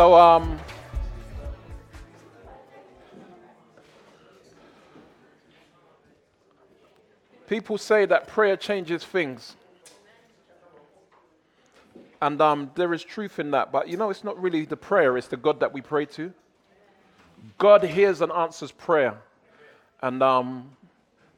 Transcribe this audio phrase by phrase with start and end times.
[0.00, 0.58] so, um,
[7.46, 9.56] people say that prayer changes things.
[12.22, 15.18] And um, there is truth in that, but you know, it's not really the prayer,
[15.18, 16.32] it's the God that we pray to.
[17.58, 19.20] God hears and answers prayer.
[20.00, 20.70] And um,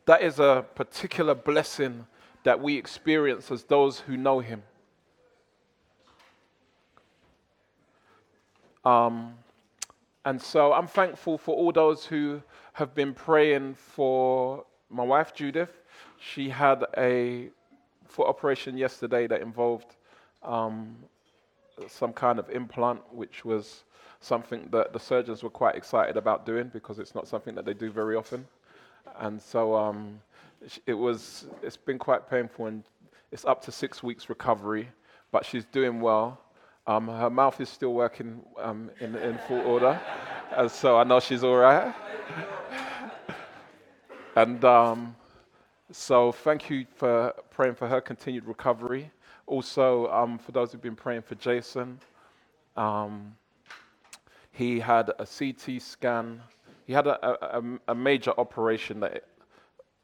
[0.07, 2.07] that is a particular blessing
[2.45, 4.63] that we experience as those who know Him.
[8.85, 9.35] Um,
[10.25, 12.43] and so I'm thankful for all those who
[12.75, 15.83] have been praying for my wife, Judith.
[16.19, 17.49] She had a
[18.07, 19.97] foot operation yesterday that involved
[20.43, 20.97] um,
[21.89, 23.85] some kind of implant, which was
[24.21, 27.75] something that the surgeons were quite excited about doing because it's not something that they
[27.75, 28.47] do very often.
[29.19, 30.21] And so um,
[30.87, 32.85] it was, it's been quite painful and
[33.33, 34.89] it's up to six weeks recovery,
[35.33, 36.41] but she's doing well.
[36.87, 40.01] Um, her mouth is still working um, in, in full order,
[40.57, 41.95] and so I know she's all right.
[44.37, 45.15] and um,
[45.93, 49.11] so thank you for praying for her continued recovery.
[49.47, 52.01] Also, um, for those who've been praying for Jason,
[52.77, 53.37] um,
[54.51, 56.41] he had a CT scan.
[56.87, 59.25] He had a, a, a major operation that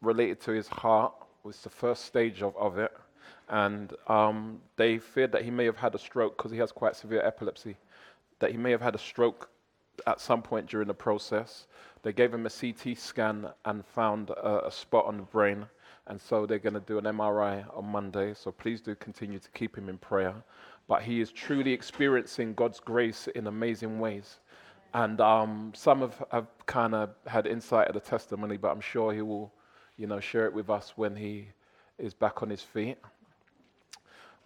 [0.00, 1.12] related to his heart.
[1.20, 2.92] It was the first stage of, of it.
[3.48, 6.96] And um, they feared that he may have had a stroke because he has quite
[6.96, 7.76] severe epilepsy,
[8.40, 9.50] that he may have had a stroke
[10.06, 11.66] at some point during the process.
[12.02, 15.66] They gave him a CT scan and found a, a spot on the brain.
[16.06, 18.32] And so they're going to do an MRI on Monday.
[18.34, 20.34] So please do continue to keep him in prayer
[20.88, 24.38] but he is truly experiencing God's grace in amazing ways.
[24.94, 29.12] And um, some have, have kind of had insight of the testimony, but I'm sure
[29.12, 29.52] he will,
[29.98, 31.48] you know, share it with us when he
[31.98, 32.96] is back on his feet.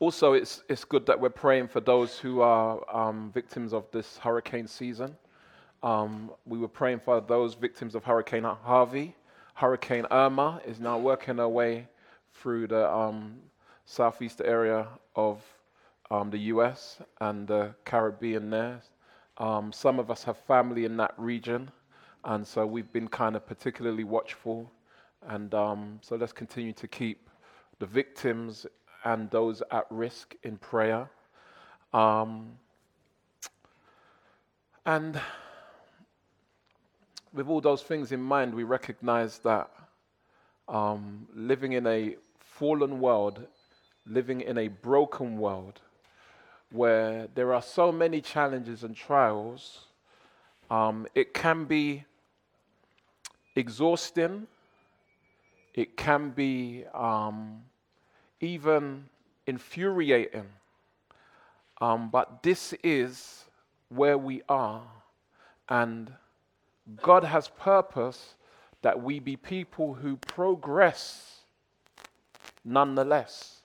[0.02, 4.18] Also, it's, it's good that we're praying for those who are um, victims of this
[4.18, 5.16] hurricane season.
[5.84, 9.14] Um, we were praying for those victims of Hurricane Harvey.
[9.54, 11.86] Hurricane Irma is now working her way
[12.34, 13.36] through the um,
[13.84, 15.40] southeast area of
[16.10, 18.82] um, the US and the Caribbean there.
[19.38, 21.70] Um, some of us have family in that region,
[22.24, 24.68] and so we've been kind of particularly watchful.
[25.28, 27.30] And um, so let's continue to keep
[27.78, 28.66] the victims
[29.04, 31.10] and those at risk in prayer.
[31.92, 32.58] Um,
[34.84, 35.20] and
[37.32, 39.70] with all those things in mind, we recognize that
[40.68, 43.46] um, living in a fallen world,
[44.06, 45.80] living in a broken world,
[46.70, 49.86] where there are so many challenges and trials,
[50.70, 52.04] um, it can be
[53.54, 54.46] exhausting,
[55.74, 57.62] it can be um,
[58.42, 59.06] even
[59.46, 60.48] infuriating.
[61.80, 63.46] Um, but this is
[63.88, 64.82] where we are,
[65.68, 66.12] and
[67.00, 68.34] God has purpose
[68.82, 71.40] that we be people who progress
[72.64, 73.62] nonetheless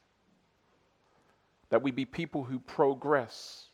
[1.70, 3.66] that we be people who progress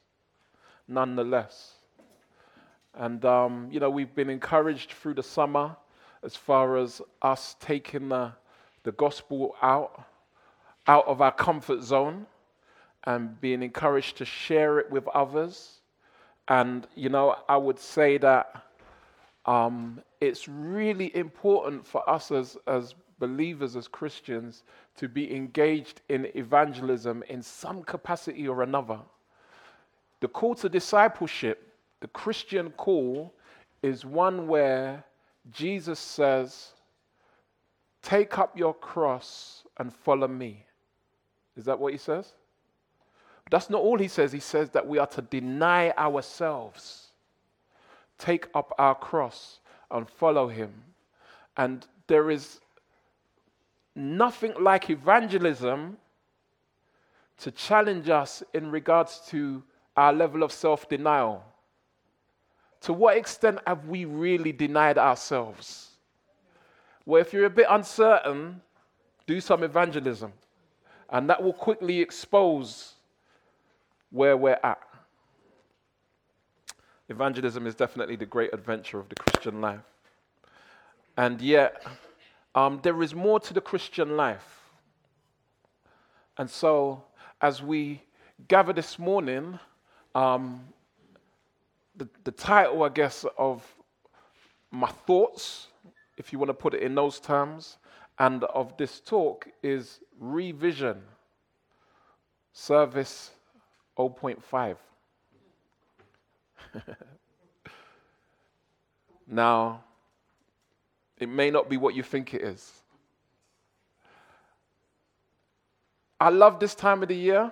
[0.87, 1.73] nonetheless.
[2.95, 5.75] And, um, you know, we've been encouraged through the summer
[6.23, 8.31] as far as us taking the,
[8.83, 10.03] the gospel out,
[10.87, 12.25] out of our comfort zone
[13.05, 15.79] and being encouraged to share it with others.
[16.47, 18.63] And, you know, I would say that
[19.45, 24.63] um, it's really important for us as, as believers, as Christians,
[24.97, 28.99] to be engaged in evangelism in some capacity or another.
[30.21, 33.33] The call to discipleship, the Christian call,
[33.81, 35.03] is one where
[35.51, 36.71] Jesus says,
[38.01, 40.65] Take up your cross and follow me.
[41.55, 42.31] Is that what he says?
[43.51, 44.31] That's not all he says.
[44.31, 47.07] He says that we are to deny ourselves,
[48.17, 49.59] take up our cross,
[49.91, 50.73] and follow him.
[51.57, 52.59] And there is
[53.95, 55.97] nothing like evangelism
[57.37, 59.63] to challenge us in regards to
[59.95, 61.43] our level of self denial.
[62.81, 65.91] To what extent have we really denied ourselves?
[67.05, 68.61] Well, if you're a bit uncertain,
[69.25, 70.33] do some evangelism,
[71.13, 72.95] and that will quickly expose
[74.09, 74.81] where we're at.
[77.07, 79.85] Evangelism is definitely the great adventure of the Christian life.
[81.15, 81.85] And yet,
[82.55, 84.61] um, there is more to the Christian life.
[86.39, 87.03] And so,
[87.41, 88.01] as we
[88.47, 89.59] gather this morning,
[90.15, 90.61] um,
[91.95, 93.63] the, the title, I guess, of
[94.71, 95.67] my thoughts,
[96.17, 97.77] if you want to put it in those terms,
[98.17, 101.01] and of this talk is Revision,
[102.53, 103.31] Service
[103.97, 104.77] 0.5.
[109.27, 109.83] now,
[111.19, 112.71] it may not be what you think it is.
[116.21, 117.51] I love this time of the year.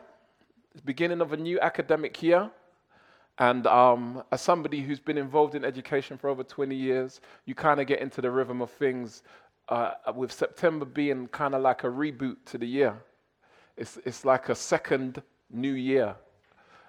[0.72, 2.50] It's beginning of a new academic year.
[3.38, 7.82] And um, as somebody who's been involved in education for over 20 years, you kind
[7.82, 9.24] of get into the rhythm of things
[9.72, 13.02] uh, with September being kind of like a reboot to the year.
[13.78, 16.14] It's, it's like a second new year.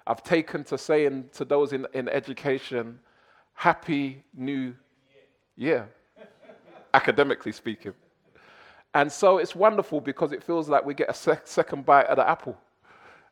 [0.05, 2.99] I've taken to saying to those in, in education,
[3.53, 4.75] Happy New
[5.55, 5.87] Year,
[6.93, 7.93] academically speaking.
[8.93, 12.17] And so it's wonderful because it feels like we get a sec- second bite at
[12.17, 12.57] the apple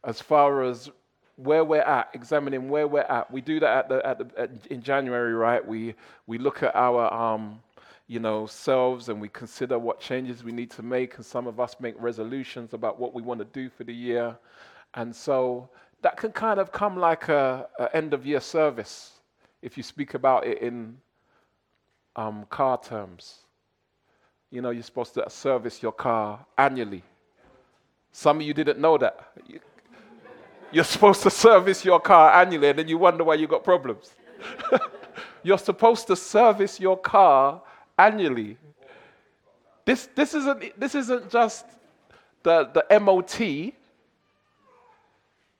[0.05, 0.89] as far as
[1.35, 3.29] where we're at, examining where we're at.
[3.29, 5.65] We do that at the, at the, at, in January, right?
[5.65, 5.95] We,
[6.25, 7.59] we look at our um,
[8.11, 11.15] you know, selves and we consider what changes we need to make.
[11.15, 14.37] And some of us make resolutions about what we want to do for the year.
[14.95, 15.69] And so
[16.01, 19.13] that can kind of come like a, a end of year service
[19.61, 20.97] if you speak about it in
[22.17, 23.45] um, car terms.
[24.49, 27.03] You know, you're supposed to service your car annually.
[28.11, 29.31] Some of you didn't know that.
[30.73, 34.13] You're supposed to service your car annually, and then you wonder why you got problems.
[35.43, 37.61] you're supposed to service your car
[38.01, 38.57] annually.
[39.85, 41.65] This, this, isn't, this isn't just
[42.43, 43.73] the, the MOT.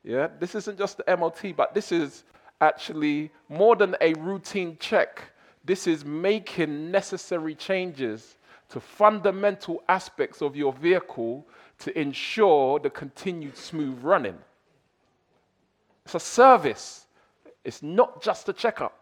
[0.04, 2.24] Yeah, this isn't just the MOT, but this is
[2.60, 5.22] actually more than a routine check.
[5.64, 8.38] This is making necessary changes
[8.70, 11.46] to fundamental aspects of your vehicle
[11.80, 14.38] to ensure the continued smooth running.
[16.06, 17.06] It's a service,
[17.64, 19.01] it's not just a checkup.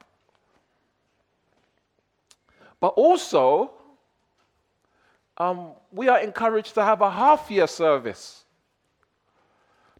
[2.80, 3.72] But also,
[5.38, 8.44] um, we are encouraged to have a half year service.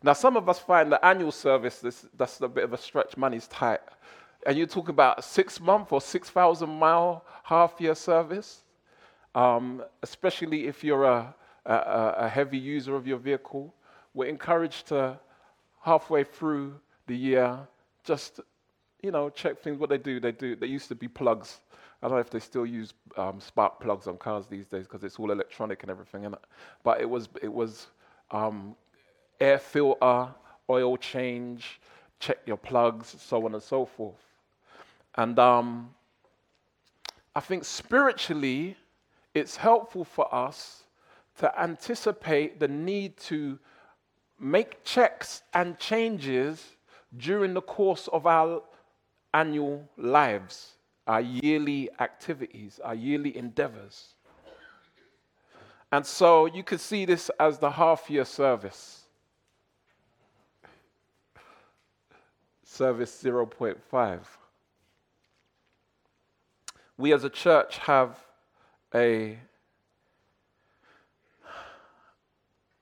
[0.02, 3.18] Now, some of us find the annual service, this, that's a bit of a stretch,
[3.18, 3.82] money's tight.
[4.48, 8.64] And you talk about six month or 6,000 mile half year service,
[9.36, 11.36] um, especially if you're a,
[11.66, 11.74] a,
[12.18, 13.74] a heavy user of your vehicle.
[14.14, 15.20] We're encouraged to
[15.82, 17.60] halfway through the year
[18.06, 18.40] just,
[19.04, 19.78] you know, check things.
[19.78, 21.60] What they do, they do, they used to be plugs
[22.02, 25.04] I don't know if they still use um, spark plugs on cars these days because
[25.04, 26.26] it's all electronic and everything.
[26.26, 26.36] And
[26.84, 27.88] But it was it was
[28.32, 28.76] um,
[29.40, 30.30] air filter,
[30.70, 31.82] oil change,
[32.20, 34.16] check your plugs, so on and so forth.
[35.16, 35.94] And um,
[37.36, 38.78] I think spiritually,
[39.34, 40.84] it's helpful for us
[41.40, 43.60] to anticipate the need to
[44.40, 46.64] make checks and changes
[47.18, 48.62] during the course of our
[49.34, 50.76] annual lives
[51.10, 54.14] our yearly activities, our yearly endeavors.
[55.92, 59.06] And so you could see this as the half year service.
[62.64, 64.20] Service 0.5.
[66.96, 68.20] We as a church have
[68.94, 69.40] a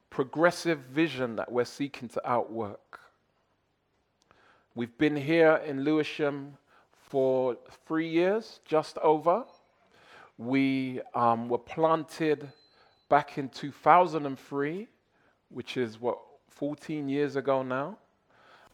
[0.09, 2.99] progressive vision that we're seeking to outwork.
[4.75, 6.57] We've been here in Lewisham
[7.07, 7.55] for
[7.85, 9.45] three years, just over.
[10.37, 12.49] We um, were planted
[13.07, 14.87] back in 2003,
[15.49, 17.97] which is what, 14 years ago now.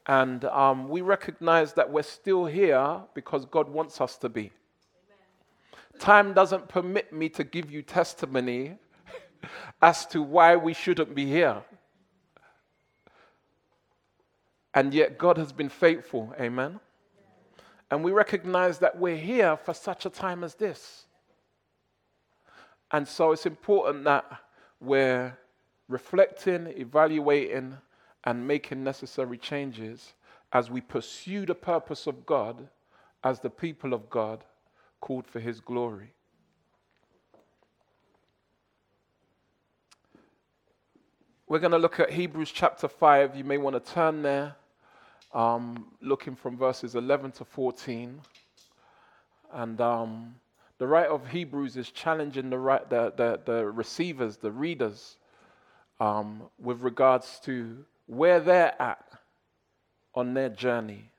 [0.07, 4.51] And um, we recognize that we're still here because God wants us to be.
[5.91, 5.99] Amen.
[5.99, 8.77] Time doesn't permit me to give you testimony
[9.81, 11.61] as to why we shouldn't be here.
[14.73, 16.33] And yet, God has been faithful.
[16.39, 16.79] Amen.
[17.93, 21.05] And we recognize that we're here for such a time as this.
[22.89, 24.25] And so it's important that
[24.81, 25.37] we're
[25.87, 27.77] reflecting, evaluating,
[28.23, 30.13] and making necessary changes
[30.51, 32.67] as we pursue the purpose of God
[33.23, 34.43] as the people of God
[34.99, 36.13] called for His glory.
[41.47, 43.35] We're going to look at Hebrews chapter 5.
[43.35, 44.55] You may want to turn there
[45.33, 48.19] um, looking from verses 11 to 14.
[49.53, 50.35] And um,
[50.77, 55.17] the writer of Hebrews is challenging the, right, the, the, the receivers, the readers,
[55.99, 59.05] um, with regards to where they're at
[60.15, 61.09] on their journey.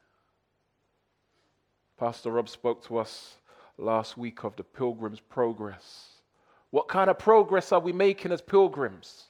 [1.99, 3.37] Pastor Rob spoke to us
[3.79, 6.09] last week of the pilgrim's progress.
[6.71, 9.25] What kind of progress are we making as pilgrims?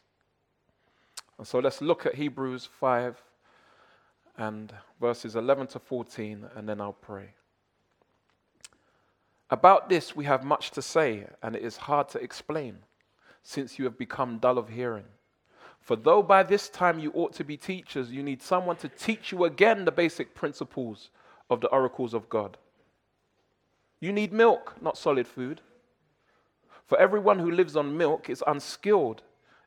[1.38, 3.21] And so let's look at Hebrews 5
[4.37, 7.35] and verses 11 to 14, and then I'll pray.
[9.50, 12.79] About this, we have much to say, and it is hard to explain,
[13.43, 15.05] since you have become dull of hearing.
[15.81, 19.31] For though by this time you ought to be teachers, you need someone to teach
[19.31, 21.11] you again the basic principles
[21.50, 22.57] of the oracles of God.
[24.00, 25.61] You need milk, not solid food.
[26.87, 29.23] For everyone who lives on milk is unskilled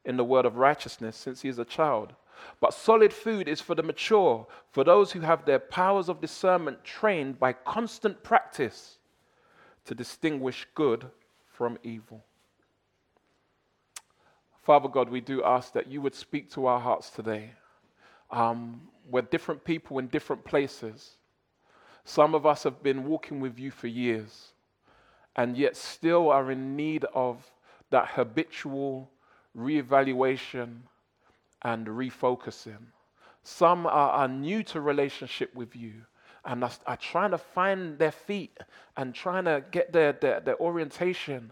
[0.05, 2.13] in the word of righteousness since he is a child.
[2.59, 6.83] But solid food is for the mature, for those who have their powers of discernment
[6.83, 8.97] trained by constant practice
[9.85, 11.09] to distinguish good
[11.51, 12.23] from evil.
[14.63, 17.51] Father God, we do ask that you would speak to our hearts today.
[18.31, 21.15] Um, we're different people in different places.
[22.03, 24.51] Some of us have been walking with you for years
[25.37, 27.49] and yet still are in need of
[27.91, 29.09] that habitual
[29.57, 30.79] reevaluation
[31.63, 32.85] and refocusing.
[33.43, 35.93] Some are, are new to relationship with you
[36.45, 38.57] and are, are, trying to find their feet
[38.95, 41.51] and trying to get their, their, their orientation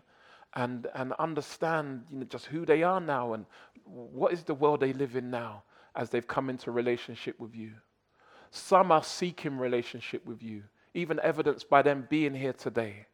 [0.53, 3.45] and, and understand you know, just who they are now and
[3.85, 5.63] what is the world they live in now
[5.95, 7.71] as they've come into relationship with you.
[8.51, 13.07] Some are seeking relationship with you, even evidenced by them being here today,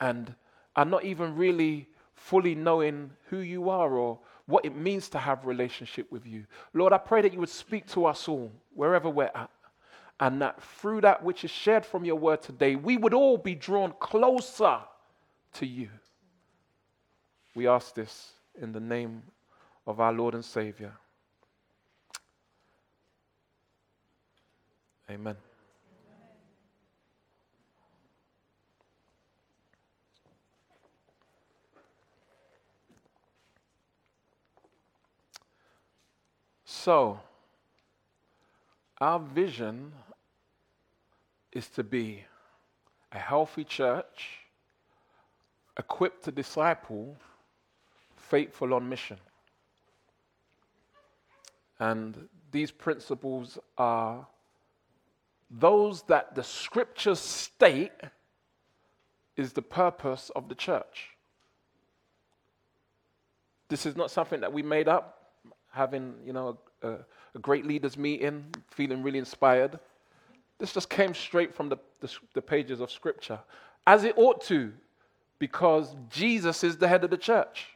[0.00, 0.34] and
[0.76, 5.46] are not even really fully knowing who you are or what it means to have
[5.46, 6.44] relationship with you.
[6.74, 9.50] Lord, I pray that you would speak to us all, wherever we're at,
[10.20, 13.54] and that through that which is shared from your word today, we would all be
[13.54, 14.78] drawn closer
[15.54, 15.88] to you.
[17.54, 19.22] We ask this in the name
[19.86, 20.92] of our Lord and Savior.
[25.10, 25.36] Amen.
[36.84, 37.18] So,
[39.00, 39.94] our vision
[41.50, 42.24] is to be
[43.10, 44.40] a healthy church,
[45.78, 47.16] equipped to disciple,
[48.18, 49.16] faithful on mission.
[51.80, 54.26] And these principles are
[55.50, 57.92] those that the scriptures state
[59.38, 61.16] is the purpose of the church.
[63.70, 65.30] This is not something that we made up,
[65.70, 69.78] having, you know, a, a great leaders meeting, feeling really inspired.
[70.58, 73.40] This just came straight from the, the, the pages of Scripture,
[73.86, 74.72] as it ought to,
[75.38, 77.68] because Jesus is the head of the church.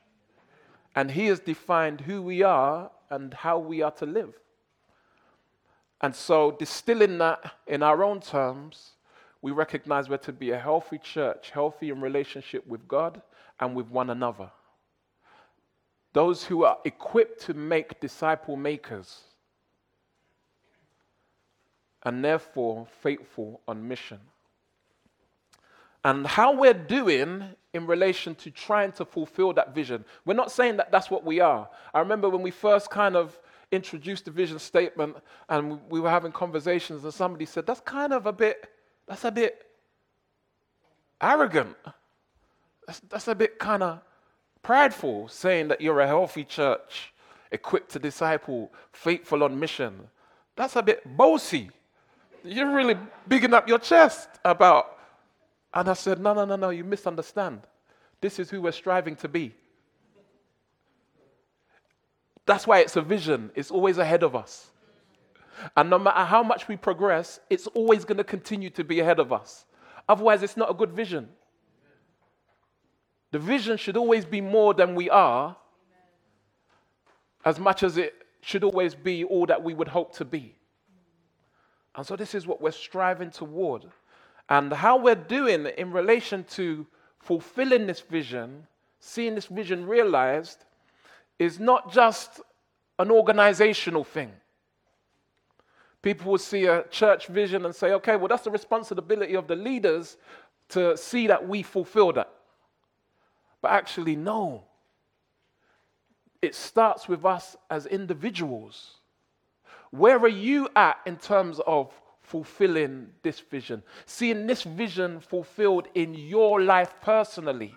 [0.95, 4.35] And he has defined who we are and how we are to live.
[6.01, 8.93] And so, distilling that in our own terms,
[9.43, 13.21] we recognize we're to be a healthy church, healthy in relationship with God
[13.61, 14.51] and with one another
[16.19, 19.21] those who are equipped to make disciple makers,
[22.03, 24.19] and therefore faithful on mission.
[26.03, 30.05] And how we're doing in relation to trying to fulfill that vision.
[30.25, 31.69] We're not saying that that's what we are.
[31.95, 33.39] I remember when we first kind of
[33.71, 38.27] introduced the vision statement and we were having conversations, and somebody said, That's kind of
[38.27, 38.69] a bit,
[39.07, 39.65] that's a bit
[41.21, 41.77] arrogant.
[42.89, 44.01] That's, that's a bit kind of
[44.63, 47.13] prideful, saying that you're a healthy church,
[47.51, 50.09] equipped to disciple, faithful on mission.
[50.57, 51.71] That's a bit bossy.
[52.45, 52.97] You're really
[53.27, 54.99] bigging up your chest about.
[55.75, 57.61] And I said, No, no, no, no, you misunderstand.
[58.21, 59.55] This is who we're striving to be.
[62.47, 64.71] That's why it's a vision, it's always ahead of us.
[65.77, 69.19] And no matter how much we progress, it's always going to continue to be ahead
[69.19, 69.67] of us.
[70.09, 71.29] Otherwise, it's not a good vision.
[73.31, 75.57] The vision should always be more than we are,
[77.45, 80.55] as much as it should always be all that we would hope to be.
[81.95, 83.85] And so, this is what we're striving toward.
[84.49, 86.87] And how we're doing in relation to
[87.19, 88.67] fulfilling this vision,
[89.01, 90.65] seeing this vision realized,
[91.39, 92.41] is not just
[92.99, 94.33] an organizational thing.
[96.01, 99.57] People will see a church vision and say, okay, well, that's the responsibility of the
[99.57, 100.17] leaders
[100.69, 102.33] to see that we fulfill that.
[103.61, 104.65] But actually, no.
[106.41, 108.99] It starts with us as individuals.
[109.91, 113.83] Where are you at in terms of fulfilling this vision?
[114.07, 117.75] Seeing this vision fulfilled in your life personally?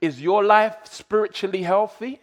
[0.00, 2.20] Is your life spiritually healthy?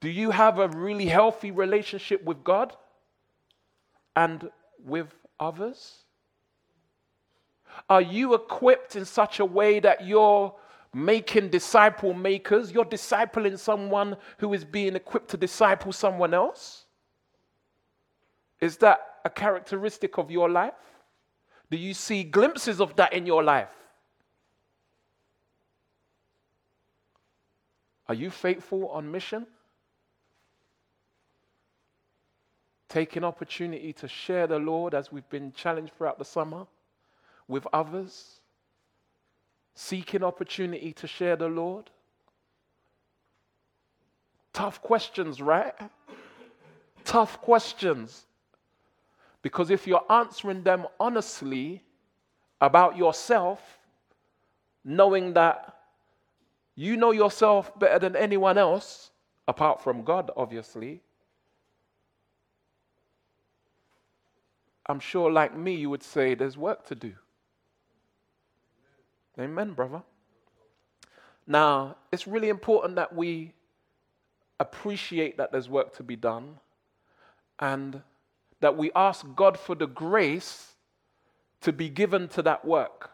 [0.00, 2.76] Do you have a really healthy relationship with God
[4.14, 4.50] and
[4.84, 6.02] with others?
[7.88, 10.54] Are you equipped in such a way that you're
[10.94, 12.72] making disciple makers.
[12.72, 16.84] You're discipling someone who is being equipped to disciple someone else.
[18.60, 20.74] Is that a characteristic of your life?
[21.70, 23.70] Do you see glimpses of that in your life?
[28.08, 29.46] Are you faithful on mission?
[32.92, 36.66] taking opportunity to share the Lord as we've been challenged throughout the summer
[37.48, 38.41] with others,
[39.74, 41.90] seeking opportunity to share the Lord.
[44.52, 45.74] Tough questions, right?
[47.04, 48.26] Tough questions.
[49.40, 51.82] Because if you're answering them honestly
[52.60, 53.60] about yourself,
[54.84, 55.76] knowing that
[56.74, 59.10] you know yourself better than anyone else,
[59.48, 61.02] apart from God, obviously,
[64.86, 67.12] I'm sure, like me, you would say there's work to do.
[69.38, 70.02] Amen, brother.
[71.46, 73.52] Now, it's really important that we
[74.60, 76.58] appreciate that there's work to be done
[77.58, 78.02] and
[78.60, 80.74] that we ask God for the grace
[81.62, 83.10] to be given to that work.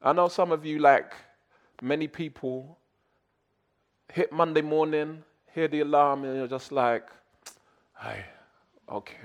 [0.00, 1.12] I know some of you, like
[1.80, 2.78] many people,
[4.12, 5.22] hit Monday morning,
[5.54, 7.04] hear the alarm, and you're just like,
[8.00, 8.24] hey,
[8.90, 9.16] okay.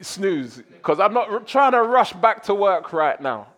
[0.00, 3.48] Snooze, because I'm not trying to rush back to work right now.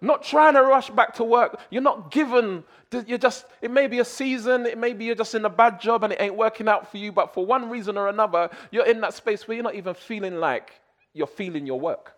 [0.00, 1.58] Not trying to rush back to work.
[1.70, 2.62] You're not given,
[3.06, 5.80] you're just, it may be a season, it may be you're just in a bad
[5.80, 8.86] job and it ain't working out for you, but for one reason or another, you're
[8.86, 10.72] in that space where you're not even feeling like
[11.12, 12.14] you're feeling your work.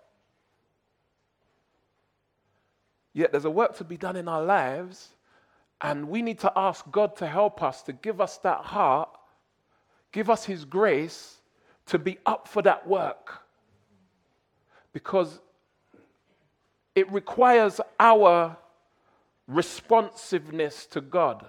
[3.12, 5.08] Yet there's a work to be done in our lives,
[5.80, 9.08] and we need to ask God to help us, to give us that heart,
[10.12, 11.39] give us His grace
[11.90, 13.42] to be up for that work.
[14.92, 15.40] Because
[16.94, 18.56] it requires our
[19.48, 21.44] responsiveness to God.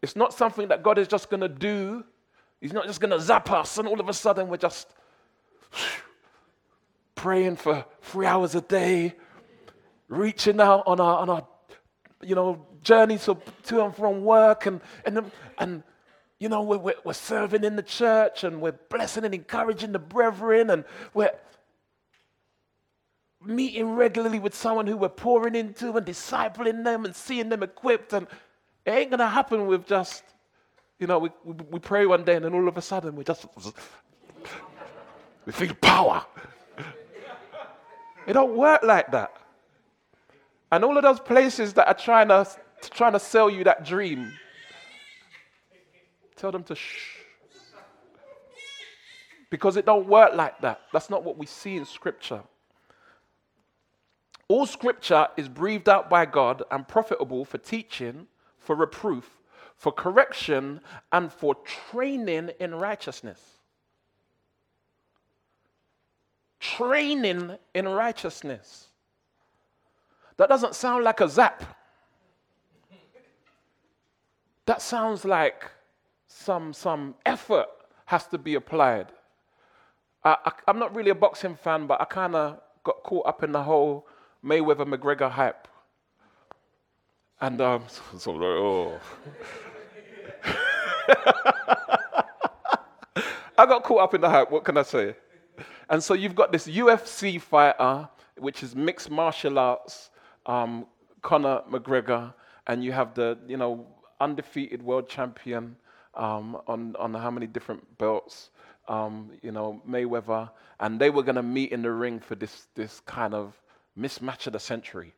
[0.00, 2.04] It's not something that God is just going to do.
[2.60, 4.88] He's not just going to zap us and all of a sudden we're just
[7.16, 9.14] praying for three hours a day,
[10.08, 11.46] reaching out on our, on our
[12.22, 15.82] you know, journeys to, to and from work and, and, and
[16.40, 20.70] you know, we're, we're serving in the church and we're blessing and encouraging the brethren
[20.70, 21.30] and we're,
[23.42, 28.12] meeting regularly with someone who we're pouring into and discipling them and seeing them equipped.
[28.12, 28.26] And
[28.84, 30.24] it ain't going to happen with just,
[30.98, 33.24] you know, we, we, we, pray one day and then all of a sudden we
[33.24, 33.46] just,
[35.46, 36.24] we feel power.
[38.26, 39.32] It don't work like that.
[40.70, 42.46] And all of those places that are trying to,
[42.90, 44.32] trying to sell you that dream,
[46.40, 47.18] tell them to shh.
[49.50, 50.82] Because it don't work like that.
[50.92, 52.42] That's not what we see in Scripture.
[54.48, 58.26] All scripture is breathed out by God and profitable for teaching,
[58.58, 59.38] for reproof,
[59.76, 60.80] for correction,
[61.12, 63.40] and for training in righteousness.
[66.58, 68.88] Training in righteousness.
[70.36, 71.62] That doesn't sound like a zap.
[74.66, 75.70] That sounds like
[76.30, 77.66] some, some effort
[78.06, 79.08] has to be applied.
[80.24, 83.52] I, I'm not really a boxing fan, but I kind of got caught up in
[83.52, 84.06] the whole
[84.44, 85.66] Mayweather McGregor hype.
[87.40, 87.84] And um,
[88.18, 89.00] so, oh.
[93.58, 94.50] I got caught up in the hype.
[94.50, 95.16] What can I say?
[95.88, 100.10] And so you've got this UFC fighter, which is mixed martial arts,
[100.46, 100.86] um,
[101.22, 102.32] Conor McGregor,
[102.68, 103.86] and you have the you know
[104.20, 105.76] undefeated world champion
[106.14, 108.50] um, on on how many different belts,
[108.88, 112.68] um, you know Mayweather, and they were going to meet in the ring for this
[112.74, 113.54] this kind of
[113.98, 115.14] mismatch of the century.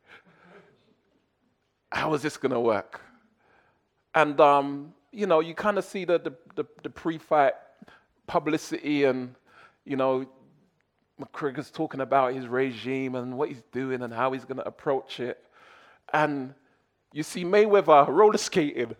[1.90, 3.00] How is this going to work?
[4.14, 7.54] And, um, you know, you kind of see the, the, the, the pre fight
[8.26, 9.34] publicity and,
[9.84, 10.26] you know,
[11.20, 15.20] McGregor's talking about his regime and what he's doing and how he's going to approach
[15.20, 15.38] it.
[16.12, 16.54] And
[17.12, 18.96] you see Mayweather roller skating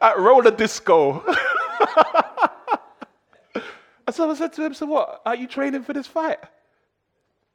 [0.00, 1.24] at roller disco.
[4.06, 5.22] and so I said to him, So what?
[5.24, 6.38] Are you training for this fight?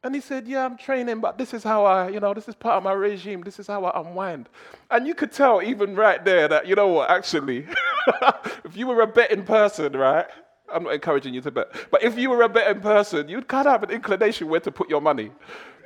[0.04, 2.54] And he said, Yeah, I'm training, but this is how I, you know, this is
[2.54, 3.42] part of my regime.
[3.42, 4.50] This is how I unwind.
[4.92, 7.66] And you could tell, even right there, that, you know what, actually,
[8.64, 10.28] if you were a betting person, right?
[10.72, 13.68] I'm not encouraging you to bet, but if you were a betting person, you'd kind
[13.68, 15.32] of have an inclination where to put your money.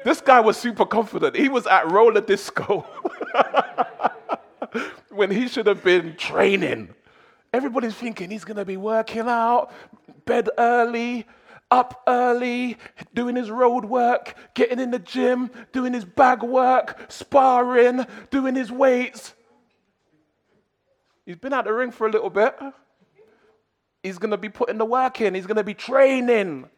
[0.04, 1.36] This guy was super confident.
[1.36, 2.86] He was at roller disco
[5.10, 6.89] when he should have been training.
[7.53, 9.71] Everybody's thinking he's going to be working out,
[10.25, 11.25] bed early,
[11.71, 12.77] up early,
[13.13, 18.71] doing his road work, getting in the gym, doing his bag work, sparring, doing his
[18.71, 19.34] weights.
[21.25, 22.58] He's been out the ring for a little bit.
[24.01, 26.69] He's going to be putting the work in, he's going to be training.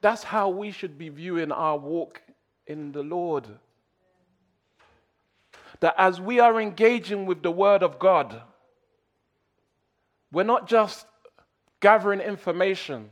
[0.00, 2.22] That's how we should be viewing our walk
[2.66, 3.46] in the Lord.
[5.80, 8.42] That as we are engaging with the Word of God,
[10.32, 11.06] we're not just
[11.80, 13.10] gathering information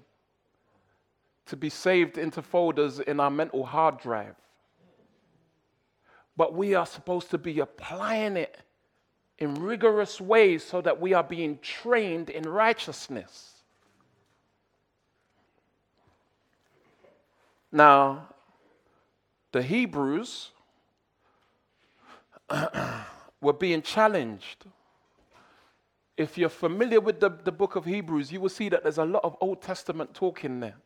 [1.46, 4.35] to be saved into folders in our mental hard drive,
[6.37, 8.59] but we are supposed to be applying it
[9.38, 13.52] in rigorous ways so that we are being trained in righteousness.
[17.70, 18.29] Now,
[19.52, 20.50] the Hebrews
[23.40, 24.64] were being challenged.
[26.16, 29.04] If you're familiar with the, the book of Hebrews, you will see that there's a
[29.04, 30.76] lot of Old Testament talk in there.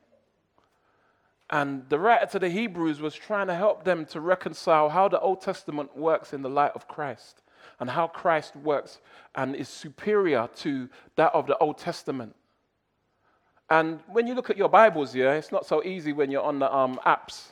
[1.50, 5.20] And the writer to the Hebrews was trying to help them to reconcile how the
[5.20, 7.42] Old Testament works in the light of Christ
[7.80, 9.00] and how Christ works
[9.34, 12.34] and is superior to that of the Old Testament.
[13.68, 16.58] And when you look at your Bibles, yeah, it's not so easy when you're on
[16.60, 17.46] the um, apps.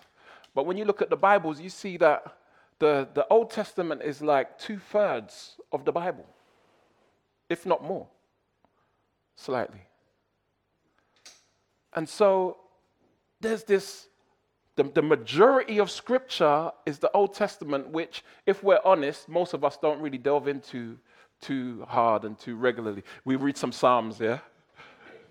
[0.54, 2.37] But when you look at the Bibles, you see that
[2.78, 6.26] the, the Old Testament is like two thirds of the Bible,
[7.48, 8.06] if not more,
[9.34, 9.80] slightly.
[11.94, 12.58] And so
[13.40, 14.08] there's this
[14.78, 19.64] the, the majority of scripture is the Old Testament, which, if we're honest, most of
[19.64, 20.96] us don't really delve into
[21.40, 23.02] too hard and too regularly.
[23.24, 24.38] We read some Psalms, yeah?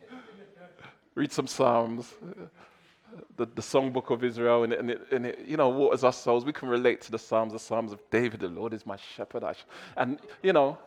[1.16, 2.14] read some Psalms,
[3.36, 6.14] the, the songbook of Israel, and, it, and, it, and it, you know, waters our
[6.14, 6.46] souls.
[6.46, 9.44] We can relate to the Psalms, the Psalms of David, the Lord is my shepherd.
[9.96, 10.78] And, you know,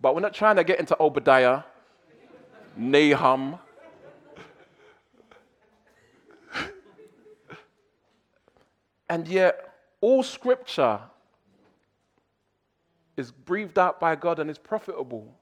[0.00, 1.62] but we're not trying to get into Obadiah,
[2.76, 3.58] Nahum,
[9.08, 11.00] And yet, all scripture
[13.16, 15.34] is breathed out by God and is profitable.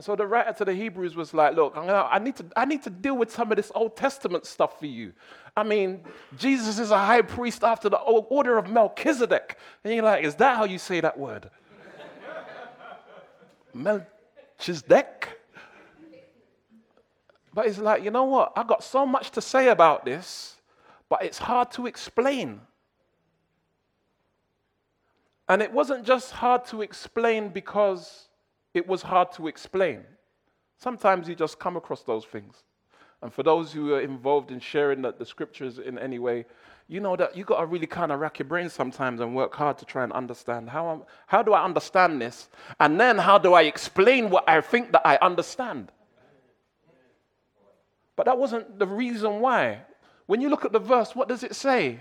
[0.00, 2.64] And so the writer to the Hebrews was like, Look, gonna, I, need to, I
[2.64, 5.12] need to deal with some of this Old Testament stuff for you.
[5.54, 6.00] I mean,
[6.38, 9.58] Jesus is a high priest after the order of Melchizedek.
[9.84, 11.50] And you're like, Is that how you say that word?
[13.74, 15.38] Melchizedek?
[17.52, 18.54] But it's like, you know what?
[18.56, 20.56] I got so much to say about this,
[21.10, 22.62] but it's hard to explain.
[25.46, 28.29] And it wasn't just hard to explain because
[28.74, 30.04] it was hard to explain.
[30.78, 32.62] Sometimes you just come across those things.
[33.22, 36.46] And for those who are involved in sharing the, the scriptures in any way,
[36.88, 39.54] you know that you got to really kind of rack your brain sometimes and work
[39.54, 42.48] hard to try and understand how, I'm, how do I understand this?
[42.80, 45.92] And then how do I explain what I think that I understand?
[48.16, 49.82] But that wasn't the reason why.
[50.26, 52.00] When you look at the verse, what does it say?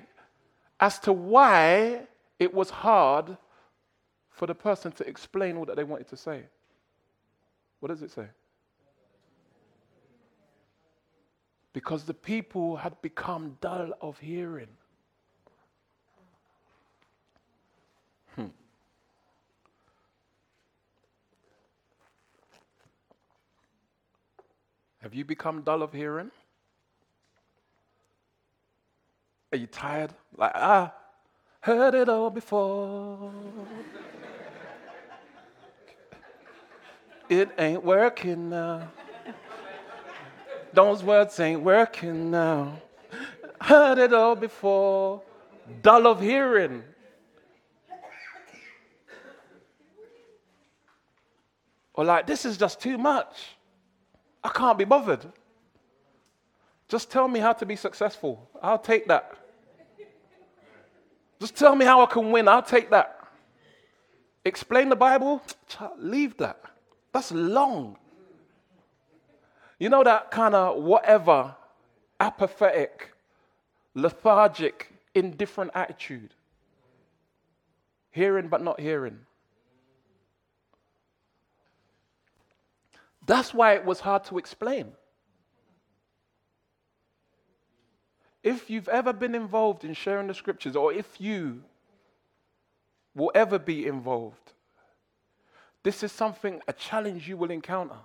[0.79, 2.07] As to why
[2.39, 3.37] it was hard
[4.31, 6.43] for the person to explain all that they wanted to say.
[7.79, 8.25] What does it say?
[11.73, 14.67] Because the people had become dull of hearing.
[18.35, 18.47] Hmm.
[25.01, 26.31] Have you become dull of hearing?
[29.51, 30.13] Are you tired?
[30.35, 30.93] Like, ah,
[31.61, 33.31] Heard it all before.
[37.29, 38.89] It ain't working now.
[40.73, 42.81] Those words ain't working now.
[43.61, 45.21] Heard it all before.
[45.81, 46.83] Dull of hearing.
[51.93, 53.35] Or like, this is just too much.
[54.43, 55.25] I can't be bothered.
[56.87, 58.49] Just tell me how to be successful.
[58.61, 59.33] I'll take that.
[61.39, 62.47] Just tell me how I can win.
[62.47, 63.27] I'll take that.
[64.45, 65.41] Explain the Bible?
[65.97, 66.61] Leave that.
[67.11, 67.97] That's long.
[69.79, 71.55] You know that kind of whatever,
[72.19, 73.11] apathetic,
[73.95, 76.33] lethargic, indifferent attitude.
[78.11, 79.19] Hearing but not hearing.
[83.25, 84.91] That's why it was hard to explain.
[88.43, 91.63] If you've ever been involved in sharing the scriptures, or if you
[93.13, 94.53] will ever be involved,
[95.83, 97.95] this is something, a challenge you will encounter.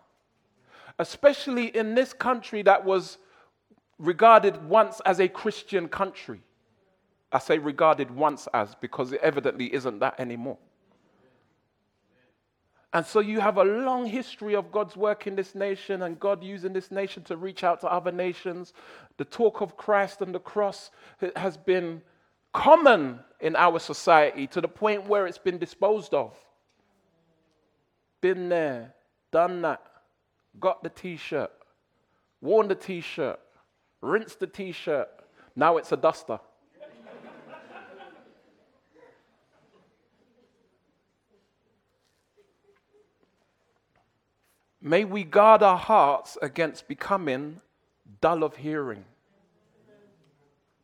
[0.98, 3.18] Especially in this country that was
[3.98, 6.40] regarded once as a Christian country.
[7.32, 10.58] I say regarded once as because it evidently isn't that anymore.
[12.92, 16.44] And so you have a long history of God's work in this nation and God
[16.44, 18.72] using this nation to reach out to other nations.
[19.16, 20.92] The talk of Christ and the cross
[21.34, 22.02] has been
[22.52, 26.36] common in our society to the point where it's been disposed of.
[28.24, 28.94] Been there,
[29.32, 29.82] done that,
[30.58, 31.50] got the t shirt,
[32.40, 33.38] worn the t shirt,
[34.00, 35.10] rinsed the t shirt.
[35.54, 36.40] Now it's a duster.
[44.80, 47.60] May we guard our hearts against becoming
[48.22, 49.04] dull of hearing.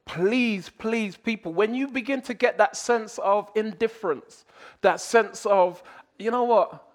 [0.05, 4.45] Please, please, people, when you begin to get that sense of indifference,
[4.83, 5.83] that sense of,
[6.19, 6.87] you know what,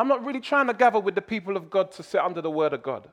[0.00, 2.50] I'm not really trying to gather with the people of God to sit under the
[2.50, 3.06] word of God.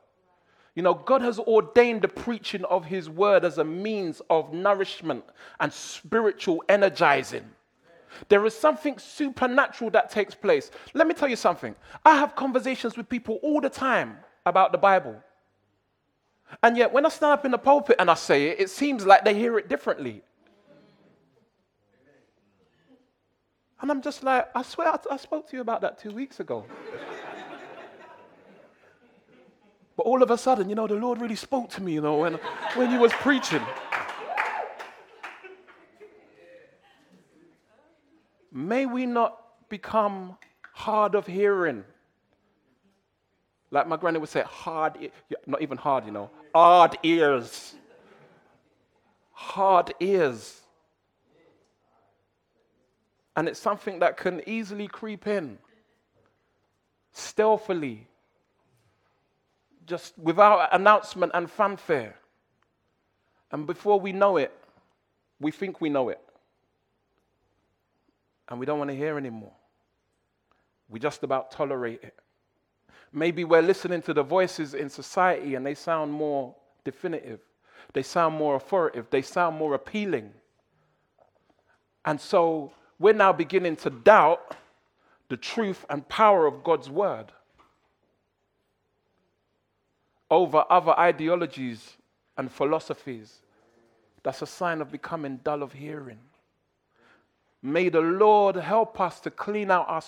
[0.74, 5.24] You know, God has ordained the preaching of his word as a means of nourishment
[5.60, 7.44] and spiritual energizing.
[8.30, 10.70] There is something supernatural that takes place.
[10.94, 11.74] Let me tell you something.
[12.06, 15.16] I have conversations with people all the time about the Bible.
[16.62, 19.04] And yet, when I stand up in the pulpit and I say it, it seems
[19.04, 20.22] like they hear it differently.
[23.80, 26.64] And I'm just like, I swear I, spoke to you about that two weeks ago.
[29.96, 32.18] but all of a sudden, you know, the Lord really spoke to me, you know,
[32.18, 32.34] when,
[32.74, 33.62] when you was preaching.
[38.50, 39.38] May we not
[39.68, 40.36] become
[40.72, 41.84] hard of hearing.
[43.70, 45.10] Like my granny would say, hard,
[45.46, 47.74] not even hard, you know, hard ears.
[49.32, 50.62] Hard ears.
[53.38, 55.58] And it's something that can easily creep in
[57.12, 58.08] stealthily,
[59.86, 62.16] just without announcement and fanfare.
[63.52, 64.52] And before we know it,
[65.38, 66.20] we think we know it
[68.48, 69.52] and we don't want to hear anymore.
[70.88, 72.16] We just about tolerate it.
[73.12, 77.38] Maybe we're listening to the voices in society and they sound more definitive,
[77.92, 80.32] they sound more authoritative, they sound more appealing.
[82.04, 84.56] And so we're now beginning to doubt
[85.28, 87.32] the truth and power of God's word
[90.30, 91.96] over other ideologies
[92.36, 93.40] and philosophies.
[94.22, 96.18] That's a sign of becoming dull of hearing.
[97.62, 100.02] May the Lord help us to clean out our,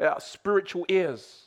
[0.00, 1.46] our uh, spiritual ears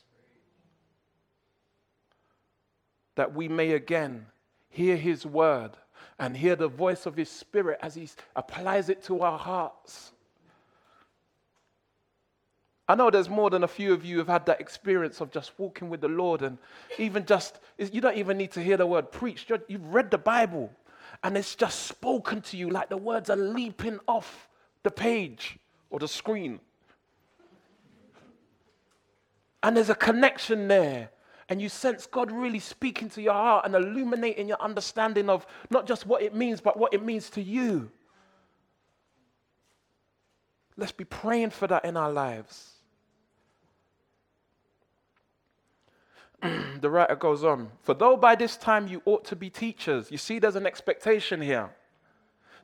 [3.16, 4.26] that we may again
[4.68, 5.72] hear His word
[6.20, 10.12] and hear the voice of His Spirit as He applies it to our hearts.
[12.88, 15.30] I know there's more than a few of you who have had that experience of
[15.30, 16.56] just walking with the Lord and
[16.96, 19.52] even just, you don't even need to hear the word preached.
[19.68, 20.72] You've read the Bible
[21.22, 24.48] and it's just spoken to you like the words are leaping off
[24.84, 25.58] the page
[25.90, 26.60] or the screen.
[29.62, 31.10] And there's a connection there.
[31.50, 35.86] And you sense God really speaking to your heart and illuminating your understanding of not
[35.86, 37.90] just what it means, but what it means to you.
[40.76, 42.74] Let's be praying for that in our lives.
[46.80, 50.18] the writer goes on For though by this time you ought to be teachers, you
[50.18, 51.70] see, there's an expectation here.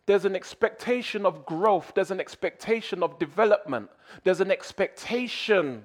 [0.07, 3.89] There's an expectation of growth, there's an expectation of development,
[4.23, 5.85] there's an expectation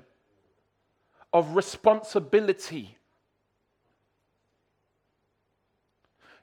[1.31, 2.97] of responsibility.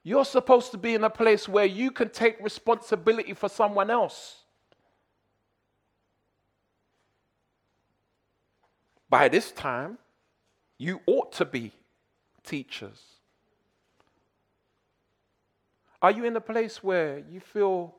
[0.02, 4.44] You're supposed to be in a place where you can take responsibility for someone else.
[9.10, 9.98] By this time,
[10.78, 11.72] you ought to be
[12.44, 13.02] teachers.
[16.02, 17.94] Are you in a place where you feel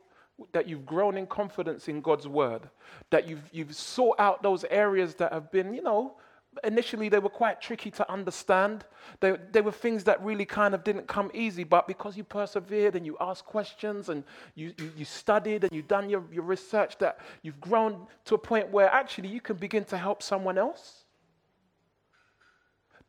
[0.51, 2.69] that you've grown in confidence in God's word?
[3.09, 6.15] That you've, you've sought out those areas that have been, you know,
[6.63, 8.85] initially they were quite tricky to understand.
[9.19, 12.95] They, they were things that really kind of didn't come easy, but because you persevered
[12.95, 14.23] and you asked questions and
[14.55, 18.37] you, you, you studied and you've done your, your research, that you've grown to a
[18.37, 21.03] point where actually you can begin to help someone else.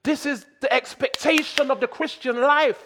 [0.03, 2.83] This is the expectation of the Christian life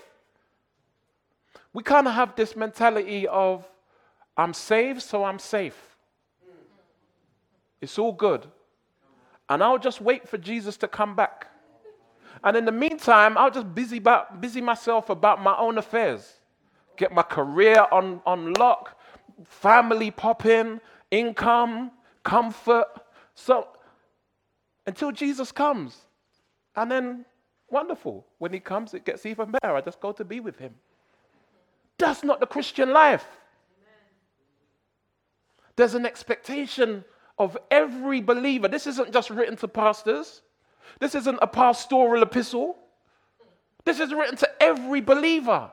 [1.72, 3.66] we of have this mentality of,
[4.36, 5.96] I'm saved, so I'm safe.
[7.80, 8.46] It's all good.
[9.48, 11.48] And I'll just wait for Jesus to come back.
[12.44, 16.40] And in the meantime, I'll just busy, about, busy myself about my own affairs.
[16.96, 18.98] Get my career on, on lock,
[19.44, 21.90] family popping, income,
[22.22, 22.86] comfort.
[23.34, 23.68] So
[24.86, 25.96] until Jesus comes.
[26.76, 27.24] And then,
[27.70, 28.26] wonderful.
[28.38, 29.74] When he comes, it gets even better.
[29.74, 30.74] I just go to be with him.
[31.98, 33.26] That's not the Christian life.
[35.76, 37.04] There's an expectation
[37.38, 38.68] of every believer.
[38.68, 40.42] This isn't just written to pastors,
[41.00, 42.76] this isn't a pastoral epistle.
[43.84, 45.70] This is written to every believer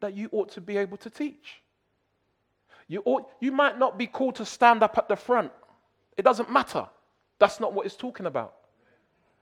[0.00, 1.62] that you ought to be able to teach.
[2.88, 5.52] You, ought, you might not be called to stand up at the front.
[6.16, 6.88] It doesn't matter.
[7.40, 8.54] That's not what it's talking about.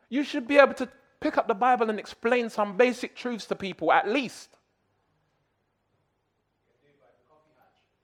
[0.09, 0.89] You should be able to
[1.21, 4.49] pick up the Bible and explain some basic truths to people at least.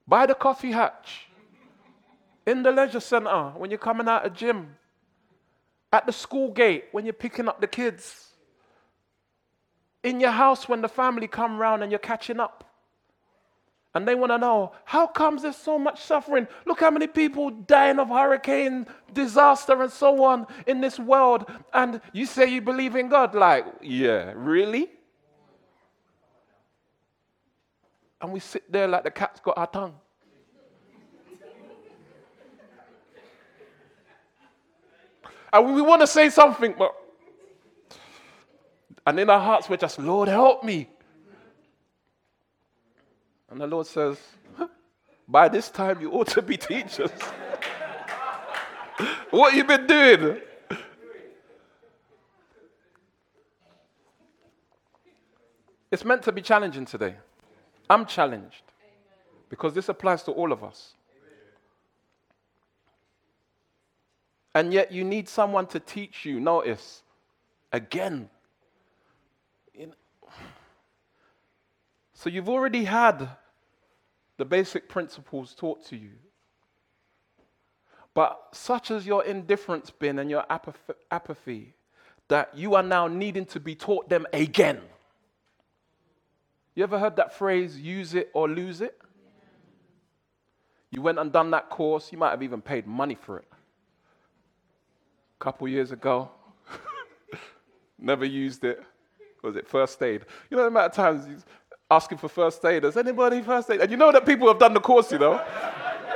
[0.06, 1.28] By the coffee hatch.
[2.46, 4.76] In the leisure center when you're coming out of gym.
[5.90, 8.30] at the school gate when you're picking up the kids,
[10.02, 12.64] in your house when the family come round and you're catching up.
[13.94, 16.48] And they want to know, how comes there's so much suffering?
[16.66, 21.48] Look how many people dying of hurricane, disaster, and so on in this world.
[21.72, 23.36] And you say you believe in God.
[23.36, 24.90] Like, yeah, really?
[28.20, 29.94] And we sit there like the cat's got our tongue.
[35.52, 36.92] and we want to say something, but.
[39.06, 40.88] And in our hearts, we're just, Lord, help me.
[43.54, 44.18] And the Lord says,
[45.28, 47.12] By this time, you ought to be teachers.
[49.30, 50.40] what you been doing?
[55.92, 57.14] It's meant to be challenging today.
[57.88, 58.64] I'm challenged
[59.48, 60.94] because this applies to all of us.
[64.52, 66.40] And yet, you need someone to teach you.
[66.40, 67.04] Notice,
[67.72, 68.28] again.
[72.16, 73.28] So, you've already had
[74.36, 76.12] the basic principles taught to you.
[78.14, 80.44] But such as your indifference been and your
[81.10, 81.74] apathy,
[82.28, 84.80] that you are now needing to be taught them again.
[86.74, 89.00] You ever heard that phrase, use it or lose it?
[90.90, 93.48] You went and done that course, you might have even paid money for it.
[95.40, 96.30] A couple years ago,
[97.98, 98.82] never used it.
[99.42, 100.24] Was it first aid?
[100.48, 101.44] You know the amount of times
[101.94, 102.96] asking for first aiders.
[102.96, 103.80] Anybody first aid?
[103.80, 105.40] And you know that people have done the course, you know.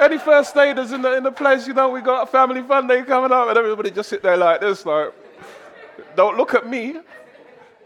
[0.00, 2.86] Any first aiders in the, in the place, you know, we got a family fun
[2.86, 5.12] day coming up, and everybody just sit there like this, like,
[6.16, 6.96] don't look at me.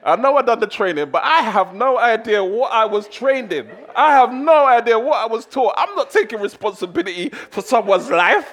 [0.05, 3.53] I know I done the training, but I have no idea what I was trained
[3.53, 3.71] in.
[3.95, 5.75] I have no idea what I was taught.
[5.77, 8.53] I'm not taking responsibility for someone's life.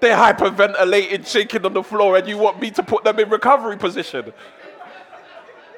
[0.00, 3.76] They're hyperventilating, shaking on the floor, and you want me to put them in recovery
[3.76, 4.32] position.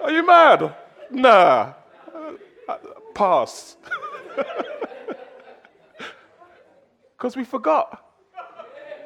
[0.02, 0.74] Are you mad?
[1.10, 1.72] Nah
[3.14, 3.76] pass.
[7.18, 8.04] Because we forgot.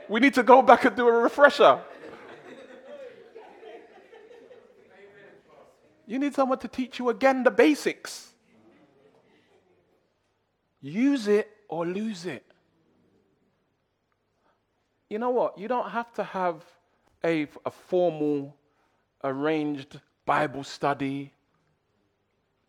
[0.07, 1.81] We need to go back and do a refresher.
[6.07, 8.33] You need someone to teach you again the basics.
[10.83, 12.45] Use it or lose it.
[15.09, 15.57] You know what?
[15.57, 16.63] You don't have to have
[17.25, 18.55] a, a formal,
[19.25, 21.33] arranged Bible study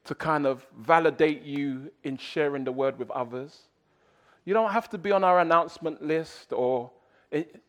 [0.06, 3.62] to kind of validate you in sharing the word with others.
[4.46, 6.92] You don't have to be on our announcement list or
[7.32, 7.62] it,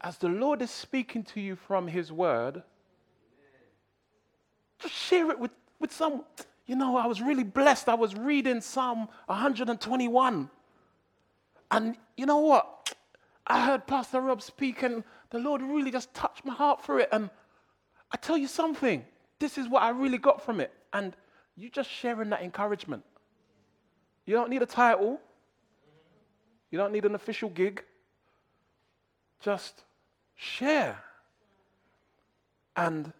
[0.00, 2.62] as the Lord is speaking to you from his word,
[4.78, 5.50] just share it with,
[5.80, 6.24] with some.
[6.66, 7.88] You know, I was really blessed.
[7.88, 10.50] I was reading Psalm 121.
[11.70, 12.94] And you know what?
[13.46, 17.08] I heard Pastor Rob speak, and the Lord really just touched my heart for it.
[17.12, 17.30] And
[18.12, 19.04] I tell you something,
[19.38, 20.72] this is what I really got from it.
[20.92, 21.16] And
[21.56, 23.02] you just sharing that encouragement.
[24.26, 25.18] You don't need a title.
[26.70, 27.82] You don't need an official gig.
[29.40, 29.84] Just
[30.34, 30.98] share.
[32.76, 33.12] And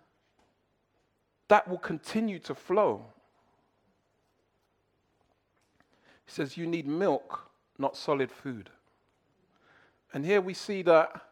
[1.48, 3.06] that will continue to flow.
[6.26, 8.68] He says, You need milk, not solid food.
[10.12, 11.22] And here we see that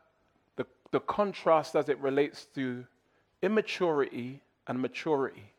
[0.56, 2.86] the, the contrast as it relates to
[3.42, 5.53] immaturity and maturity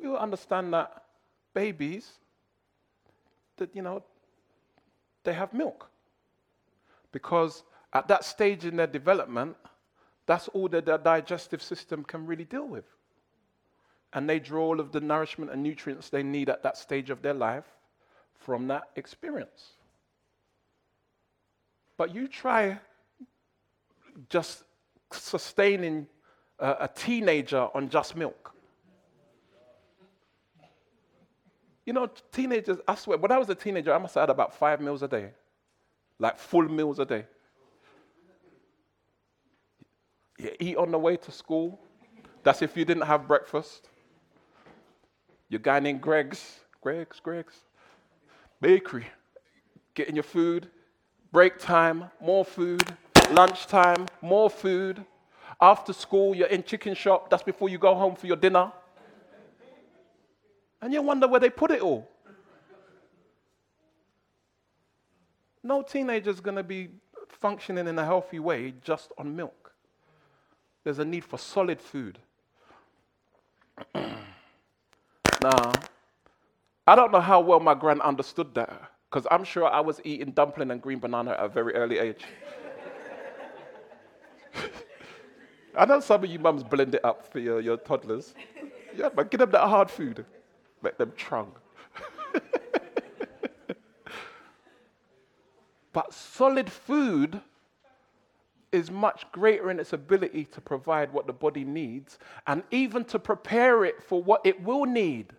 [0.00, 1.04] we will understand that
[1.54, 2.12] babies,
[3.56, 4.02] that, you know,
[5.24, 5.88] they have milk.
[7.12, 9.56] Because at that stage in their development,
[10.26, 12.84] that's all that their digestive system can really deal with.
[14.12, 17.22] And they draw all of the nourishment and nutrients they need at that stage of
[17.22, 17.64] their life
[18.34, 19.72] from that experience.
[21.96, 22.78] But you try
[24.28, 24.62] just
[25.12, 26.06] sustaining
[26.58, 28.54] a, a teenager on just milk.
[31.88, 34.54] You know, teenagers, I swear, when I was a teenager, I must have had about
[34.54, 35.30] five meals a day,
[36.18, 37.24] like full meals a day.
[40.38, 41.80] You eat on the way to school.
[42.42, 43.88] That's if you didn't have breakfast.
[45.48, 47.54] You're going in Greggs, Greggs, Greggs,
[48.60, 49.06] bakery,
[49.94, 50.68] getting your food.
[51.32, 52.84] Break time, more food.
[53.30, 55.06] Lunch time, more food.
[55.58, 57.30] After school, you're in chicken shop.
[57.30, 58.72] That's before you go home for your dinner.
[60.80, 62.08] And you wonder where they put it all.
[65.62, 66.88] No teenager is going to be
[67.28, 69.72] functioning in a healthy way just on milk.
[70.84, 72.18] There's a need for solid food.
[73.94, 75.72] now,
[76.86, 80.30] I don't know how well my grand understood that, because I'm sure I was eating
[80.30, 82.24] dumpling and green banana at a very early age.
[85.76, 88.34] I know some of you mums blend it up for your, your toddlers.
[88.96, 90.24] Yeah, but give them that hard food.
[90.82, 91.50] Make them trung.
[95.92, 97.40] but solid food
[98.70, 103.18] is much greater in its ability to provide what the body needs and even to
[103.18, 105.32] prepare it for what it will need.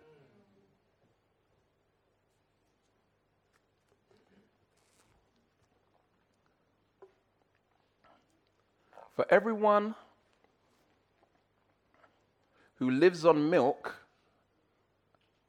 [9.14, 9.94] For everyone
[12.76, 13.94] who lives on milk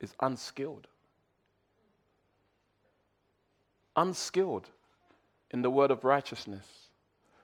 [0.02, 0.88] is unskilled.
[3.96, 4.70] Unskilled
[5.52, 6.66] in the word of righteousness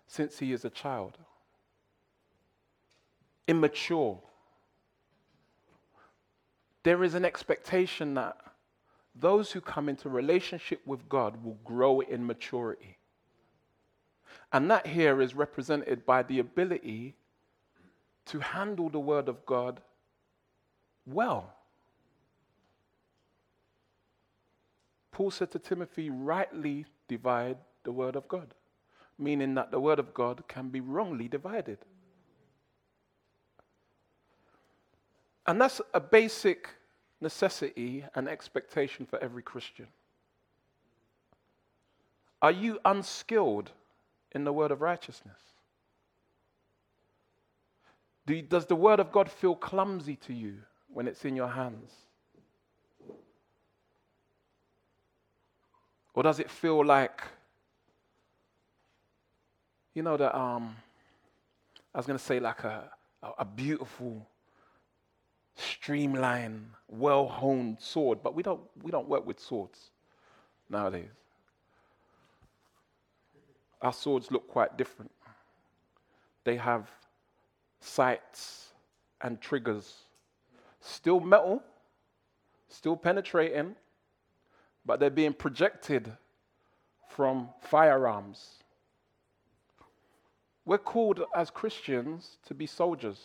[0.08, 1.18] since he is a child.
[3.48, 4.20] Immature.
[6.84, 8.38] There is an expectation that
[9.14, 12.98] those who come into relationship with God will grow in maturity.
[14.54, 17.16] And that here is represented by the ability
[18.28, 19.82] to handle the Word of God
[21.06, 21.57] well.
[25.18, 28.54] Paul said to Timothy, rightly divide the Word of God,
[29.18, 31.80] meaning that the Word of God can be wrongly divided.
[35.48, 36.70] And that's a basic
[37.20, 39.88] necessity and expectation for every Christian.
[42.40, 43.72] Are you unskilled
[44.34, 45.42] in the word of righteousness?
[48.28, 50.58] Do you, does the word of God feel clumsy to you
[50.94, 51.92] when it's in your hands?
[56.18, 57.22] Or does it feel like,
[59.94, 60.76] you know, that um,
[61.94, 62.90] I was going to say like a,
[63.38, 64.26] a, beautiful,
[65.56, 69.92] streamlined, well honed sword, but we don't, we don't work with swords
[70.72, 71.12] nowadays
[73.82, 75.12] our swords look quite different.
[76.44, 76.90] They have
[77.80, 78.74] sights
[79.22, 79.94] and triggers.
[80.80, 81.62] Still metal,
[82.70, 83.76] still penetrating,
[84.88, 86.12] but they're being projected
[87.10, 88.54] from firearms.
[90.66, 93.20] We're called as Christians to be soldiers.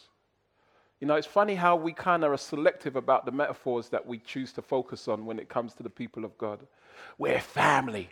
[1.01, 4.19] You know, it's funny how we kind of are selective about the metaphors that we
[4.19, 6.61] choose to focus on when it comes to the people of God.
[7.19, 8.11] We're family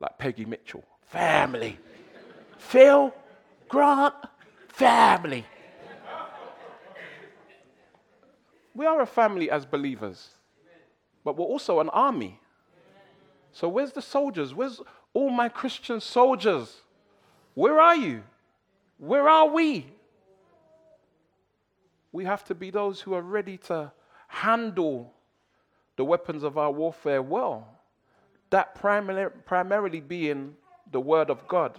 [0.00, 0.84] like Peggy Mitchell.
[1.06, 1.78] Family.
[2.58, 3.12] Phil,
[3.68, 4.14] Grant,
[4.68, 5.44] family.
[8.74, 10.30] We are a family as believers,
[11.24, 12.40] but we're also an army.
[13.52, 14.54] So, where's the soldiers?
[14.54, 14.80] Where's
[15.12, 16.82] all my Christian soldiers?
[17.54, 18.22] Where are you?
[18.98, 19.86] Where are we?
[22.12, 23.92] We have to be those who are ready to
[24.28, 25.12] handle
[25.96, 27.68] the weapons of our warfare well
[28.50, 30.54] that primarily, primarily being
[30.92, 31.76] the Word of God.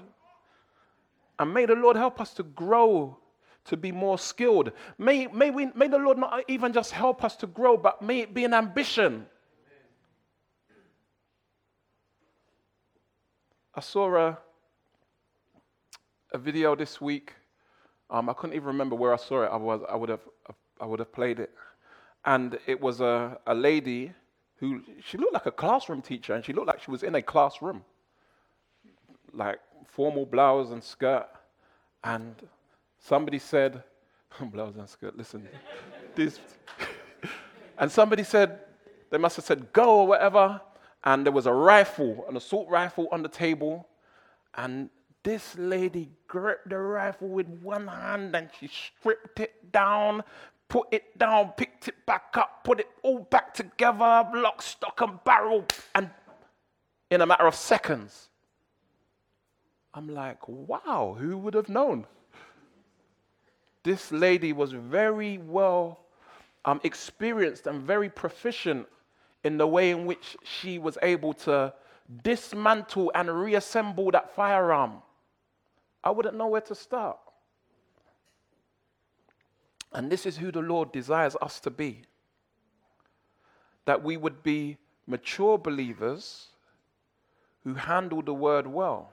[1.39, 3.17] And may the Lord help us to grow
[3.65, 4.71] to be more skilled.
[4.97, 8.19] May, may, we, may the Lord not even just help us to grow, but may
[8.19, 9.25] it be an ambition.
[13.77, 14.37] I saw a,
[16.31, 17.33] a video this week.
[18.09, 19.47] Um, I couldn't even remember where I saw it.
[19.47, 20.21] I, was, I, would, have,
[20.79, 21.51] I would have played it.
[22.23, 24.13] And it was a, a lady
[24.59, 27.21] who she looked like a classroom teacher and she looked like she was in a
[27.21, 27.83] classroom.
[29.33, 29.59] Like
[29.89, 31.27] formal blouse and skirt.
[32.01, 32.33] And
[32.97, 33.83] somebody said,
[34.39, 35.49] blouse and skirt, listen,
[36.15, 36.39] this.
[37.77, 38.61] and somebody said,
[39.09, 40.61] they must have said go or whatever.
[41.05, 43.87] And there was a rifle, an assault rifle on the table.
[44.55, 44.89] And
[45.23, 50.23] this lady gripped the rifle with one hand and she stripped it down,
[50.67, 55.23] put it down, picked it back up, put it all back together, lock, stock, and
[55.23, 56.09] barrel, and
[57.11, 58.29] in a matter of seconds.
[59.93, 62.05] I'm like, wow, who would have known?
[63.83, 66.01] This lady was very well
[66.65, 68.87] um, experienced and very proficient
[69.45, 71.71] in the way in which she was able to
[72.23, 75.03] dismantle and reassemble that firearm.
[76.03, 77.19] I wouldn't know where to start.
[79.93, 82.01] And this is who the Lord desires us to be
[83.85, 86.47] that we would be mature believers
[87.63, 89.11] who handle the word well.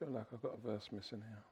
[0.00, 1.44] Feel like I've got a verse missing here.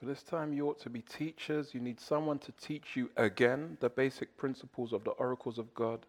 [0.00, 1.74] For this time, you ought to be teachers.
[1.74, 6.06] You need someone to teach you again the basic principles of the oracles of God.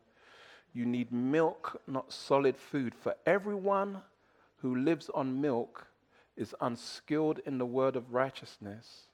[0.73, 2.95] You need milk, not solid food.
[2.95, 4.01] For everyone
[4.57, 5.87] who lives on milk
[6.35, 9.07] is unskilled in the word of righteousness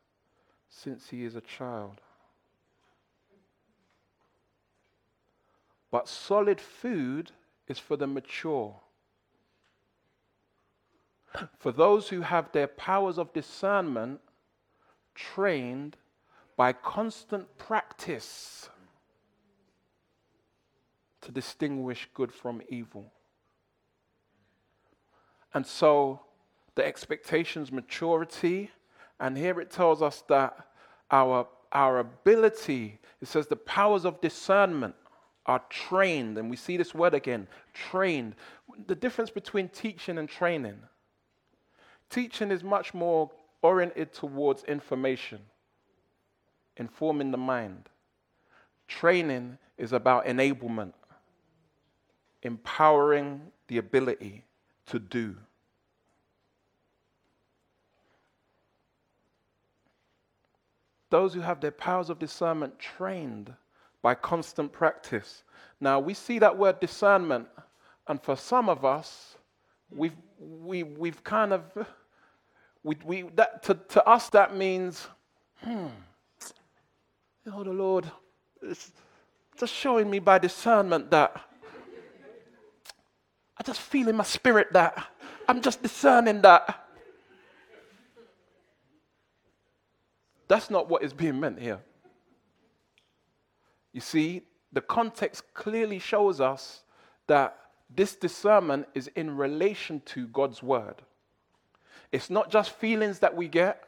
[0.69, 1.99] since he is a child.
[5.91, 7.31] But solid food
[7.67, 8.79] is for the mature,
[11.57, 14.19] for those who have their powers of discernment
[15.15, 15.97] trained
[16.55, 18.69] by constant practice
[21.21, 23.11] to distinguish good from evil.
[25.53, 26.21] And so
[26.75, 28.71] the expectations, maturity,
[29.19, 30.67] and here it tells us that
[31.11, 34.95] our, our ability, it says the powers of discernment
[35.49, 38.35] are trained, and we see this word again trained.
[38.85, 40.77] The difference between teaching and training
[42.09, 43.29] teaching is much more
[43.61, 45.39] oriented towards information,
[46.77, 47.89] informing the mind.
[48.87, 50.93] Training is about enablement,
[52.41, 54.43] empowering the ability
[54.87, 55.35] to do.
[61.09, 63.53] Those who have their powers of discernment trained
[64.01, 65.43] by constant practice.
[65.79, 67.47] Now, we see that word discernment,
[68.07, 69.35] and for some of us,
[69.89, 71.63] we've, we, we've kind of,
[72.83, 75.07] we, we, that, to, to us, that means,
[75.57, 75.87] hmm,
[77.49, 78.09] know, the Lord
[78.61, 78.91] is
[79.57, 81.41] just showing me by discernment that
[83.57, 85.07] I just feel in my spirit that
[85.47, 86.87] I'm just discerning that.
[90.47, 91.79] That's not what is being meant here.
[93.93, 96.83] You see, the context clearly shows us
[97.27, 97.57] that
[97.95, 101.01] this discernment is in relation to God's word.
[102.11, 103.83] It's not just feelings that we get,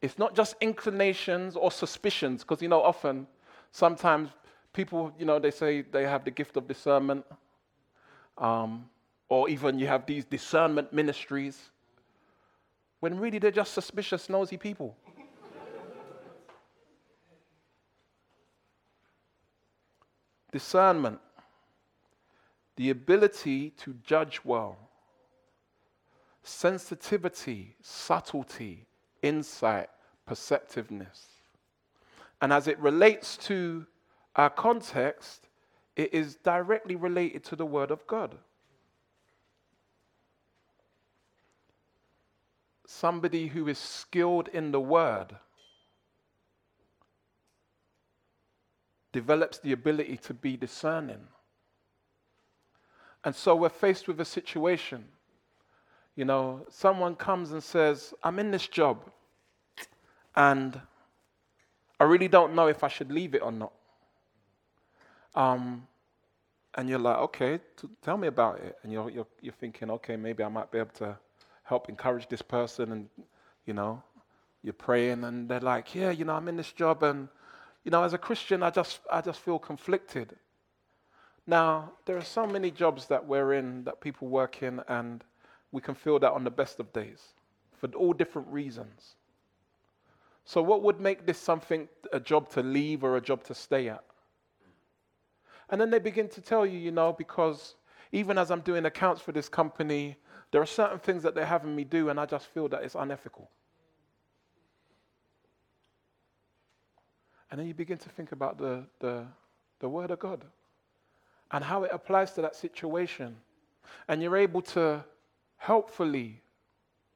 [0.00, 3.26] it's not just inclinations or suspicions, because you know, often,
[3.70, 4.30] sometimes
[4.72, 7.24] people, you know, they say they have the gift of discernment,
[8.38, 8.88] um,
[9.28, 11.70] or even you have these discernment ministries,
[13.00, 14.96] when really they're just suspicious, nosy people.
[20.54, 21.18] Discernment,
[22.76, 24.78] the ability to judge well,
[26.44, 28.86] sensitivity, subtlety,
[29.20, 29.88] insight,
[30.26, 31.26] perceptiveness.
[32.40, 33.84] And as it relates to
[34.36, 35.48] our context,
[35.96, 38.36] it is directly related to the Word of God.
[42.86, 45.34] Somebody who is skilled in the Word
[49.14, 51.22] develops the ability to be discerning.
[53.24, 55.04] And so we're faced with a situation.
[56.16, 58.96] You know, someone comes and says, I'm in this job,
[60.36, 60.80] and
[61.98, 63.72] I really don't know if I should leave it or not.
[65.34, 65.86] Um,
[66.74, 68.76] and you're like, okay, t- tell me about it.
[68.82, 71.16] And you're, you're, you're thinking, okay, maybe I might be able to
[71.62, 72.92] help encourage this person.
[72.92, 73.08] And,
[73.64, 74.02] you know,
[74.62, 77.28] you're praying, and they're like, yeah, you know, I'm in this job, and
[77.84, 80.34] you know, as a Christian, I just, I just feel conflicted.
[81.46, 85.22] Now, there are so many jobs that we're in, that people work in, and
[85.72, 87.20] we can feel that on the best of days
[87.76, 89.16] for all different reasons.
[90.46, 93.88] So, what would make this something, a job to leave or a job to stay
[93.88, 94.04] at?
[95.68, 97.74] And then they begin to tell you, you know, because
[98.12, 100.16] even as I'm doing accounts for this company,
[100.50, 102.94] there are certain things that they're having me do, and I just feel that it's
[102.94, 103.50] unethical.
[107.54, 109.24] And then you begin to think about the, the,
[109.78, 110.44] the Word of God
[111.52, 113.36] and how it applies to that situation.
[114.08, 115.04] And you're able to
[115.58, 116.42] helpfully,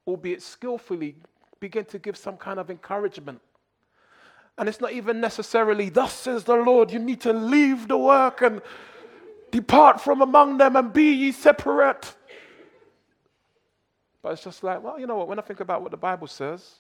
[0.07, 1.17] albeit skillfully,
[1.59, 3.41] begin to give some kind of encouragement.
[4.57, 8.41] And it's not even necessarily, thus says the Lord, you need to leave the work
[8.41, 8.63] and
[9.51, 12.15] depart from among them and be ye separate.
[14.23, 16.29] But it's just like, well, you know what, when I think about what the Bible
[16.29, 16.77] says,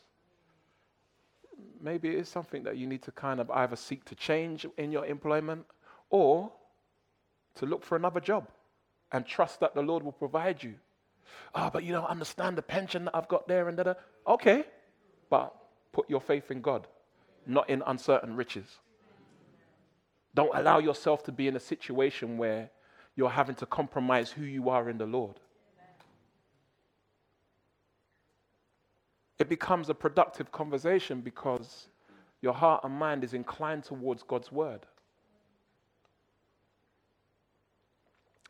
[1.80, 4.92] maybe it is something that you need to kind of either seek to change in
[4.92, 5.66] your employment
[6.10, 6.50] or
[7.56, 8.48] to look for another job
[9.12, 10.74] and trust that the Lord will provide you.
[11.54, 13.94] Ah, oh, but you don't understand the pension that I've got there and da
[14.26, 14.64] Okay,
[15.30, 15.54] but
[15.92, 16.86] put your faith in God,
[17.46, 18.66] not in uncertain riches.
[20.34, 22.70] Don't allow yourself to be in a situation where
[23.16, 25.40] you're having to compromise who you are in the Lord.
[29.38, 31.88] it becomes a productive conversation because
[32.40, 34.86] your heart and mind is inclined towards God's word.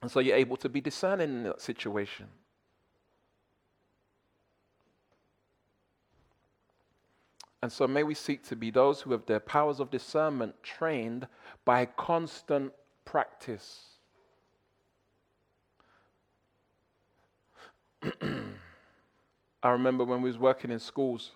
[0.00, 2.26] And so you're able to be discerning in that situation.
[7.60, 11.26] And so may we seek to be those who have their powers of discernment trained
[11.64, 12.72] by constant
[13.04, 13.86] practice.
[19.62, 21.32] I remember when we was working in schools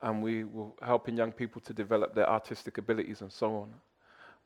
[0.00, 3.74] and we were helping young people to develop their artistic abilities and so on.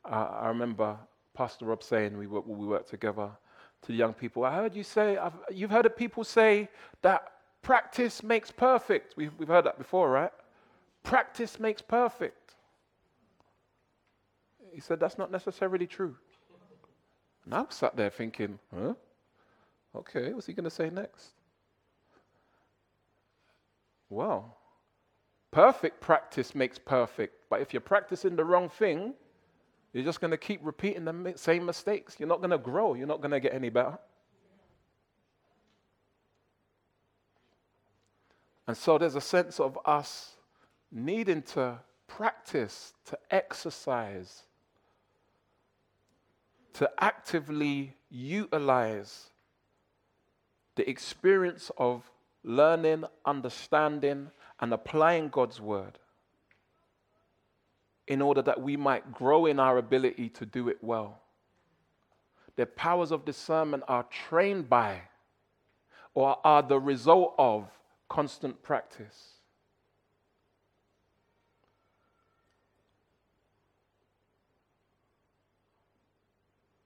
[0.05, 0.97] Uh, I remember
[1.33, 3.29] Pastor Rob saying we, we worked together
[3.81, 4.43] to the young people.
[4.43, 6.69] I heard you say, I've, you've heard of people say
[7.01, 9.15] that practice makes perfect.
[9.17, 10.31] We've, we've heard that before, right?
[11.03, 12.55] Practice makes perfect.
[14.71, 16.15] He said that's not necessarily true.
[17.45, 18.93] And I sat there thinking, huh?
[19.95, 21.31] Okay, what's he going to say next?
[24.09, 24.57] Well,
[25.51, 29.13] perfect practice makes perfect, but if you're practicing the wrong thing,
[29.93, 32.15] you're just going to keep repeating the same mistakes.
[32.19, 33.97] You're not going to grow, you're not going to get any better.
[38.67, 40.35] And so there's a sense of us
[40.91, 44.43] needing to practice, to exercise,
[46.73, 49.31] to actively utilize
[50.75, 52.09] the experience of
[52.47, 54.31] learning, understanding,
[54.61, 55.99] and applying God's word
[58.07, 61.19] in order that we might grow in our ability to do it well.
[62.55, 65.01] The powers of discernment are trained by
[66.13, 67.69] or are the result of
[68.07, 69.33] constant practice.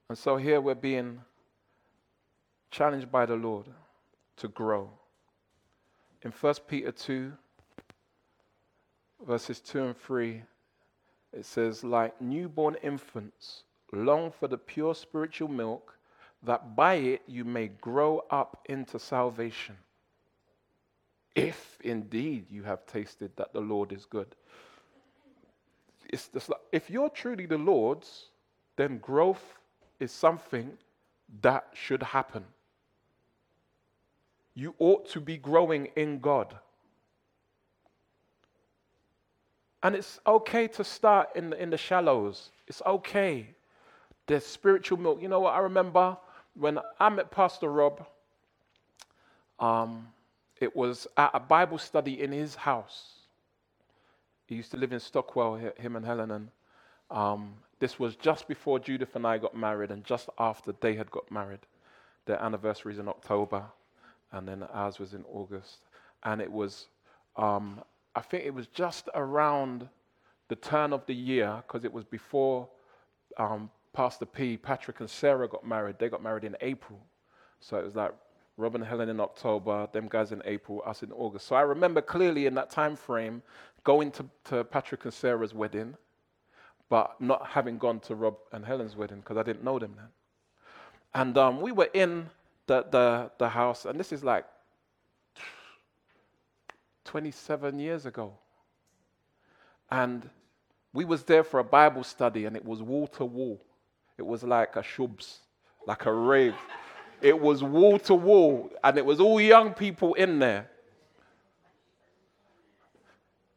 [0.10, 1.22] And so here we're being
[2.72, 3.68] challenged by the Lord
[4.38, 4.90] to grow.
[6.24, 7.32] In 1 Peter 2,
[9.26, 10.44] verses 2 and 3,
[11.34, 15.98] it says, Like newborn infants, long for the pure spiritual milk,
[16.44, 19.78] that by it you may grow up into salvation
[21.36, 24.36] if indeed you have tasted that the Lord is good.
[26.10, 28.26] It's just like, if you're truly the Lord's,
[28.76, 29.58] then growth
[30.00, 30.78] is something
[31.42, 32.44] that should happen.
[34.54, 36.56] You ought to be growing in God.
[39.84, 42.52] And it's okay to start in the, in the shallows.
[42.68, 43.48] It's okay.
[44.28, 45.22] There's spiritual milk.
[45.22, 45.54] You know what?
[45.54, 46.18] I remember
[46.54, 48.06] when I met Pastor Rob.
[49.60, 50.08] Um,
[50.60, 53.14] it was at a Bible study in his house.
[54.46, 56.32] He used to live in Stockwell, him and Helen.
[56.32, 56.50] And
[57.10, 61.10] um, this was just before Judith and I got married, and just after they had
[61.10, 61.62] got married.
[62.26, 63.64] Their anniversary is in October,
[64.32, 65.80] and then ours was in August.
[66.24, 66.88] And it was,
[67.36, 67.82] um,
[68.16, 69.88] I think it was just around
[70.48, 72.68] the turn of the year, because it was before
[73.38, 75.98] um, Pastor P, Patrick, and Sarah got married.
[76.00, 77.00] They got married in April.
[77.60, 78.14] So it was like
[78.58, 81.48] Rob and Helen in October, them guys in April, us in August.
[81.48, 83.42] So I remember clearly in that time frame
[83.84, 85.96] going to, to Patrick and Sarah's wedding,
[86.90, 90.08] but not having gone to Rob and Helen's wedding because I didn't know them then.
[91.14, 92.30] And um, we were in
[92.68, 94.46] the, the, the house, and this is like
[97.06, 98.34] 27 years ago.
[99.90, 100.30] And
[100.94, 103.62] we was there for a Bible study, and it was wall to wall.
[104.18, 105.38] It was like a shubs,
[105.86, 106.56] like a rave.
[107.22, 110.70] It was wall to wall, and it was all young people in there.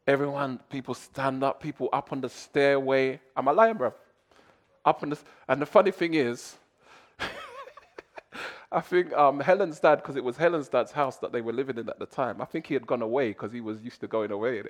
[0.07, 3.21] Everyone, people stand up, people up on the stairway.
[3.37, 3.95] I'm a lion, bro.
[4.85, 6.57] Up on the, and the funny thing is,
[8.75, 11.79] I think um, Helen's dad, because it was Helen's dad's house that they were living
[11.79, 12.43] in at the time.
[12.43, 14.63] I think he had gone away because he was used to going away.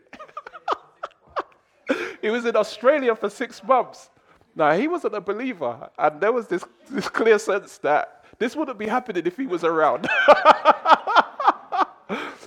[2.23, 4.11] he was in Australia for six months.
[4.55, 8.79] Now he wasn't a believer, and there was this, this clear sense that this wouldn't
[8.79, 10.09] be happening if he was around.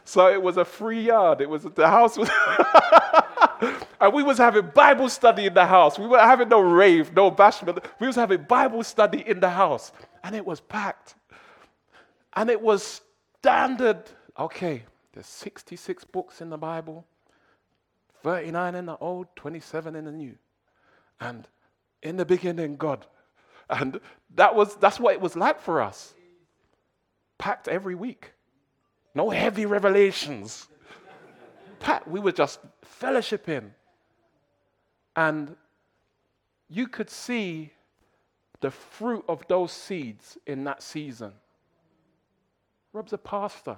[0.05, 1.41] so it was a free yard.
[1.41, 2.29] It was the house was
[3.99, 5.97] and we was having Bible study in the house.
[5.97, 7.83] We weren't having no rave, no bashment.
[7.99, 9.91] We was having Bible study in the house.
[10.23, 11.15] And it was packed.
[12.37, 13.01] And it was
[13.39, 14.03] standard.
[14.37, 17.03] Okay, there's 66 books in the Bible,
[18.21, 20.35] 39 in the old, 27 in the new.
[21.19, 21.47] And
[22.03, 23.07] in the beginning, God.
[23.71, 23.99] And
[24.35, 26.13] that was, that's what it was like for us.
[27.39, 28.33] Packed every week.
[29.15, 30.67] No heavy revelations.
[31.79, 32.59] Packed, we were just
[33.01, 33.71] fellowshipping.
[35.15, 35.55] And
[36.69, 37.73] you could see
[38.61, 41.33] the fruit of those seeds in that season.
[42.97, 43.77] Rob's a pastor.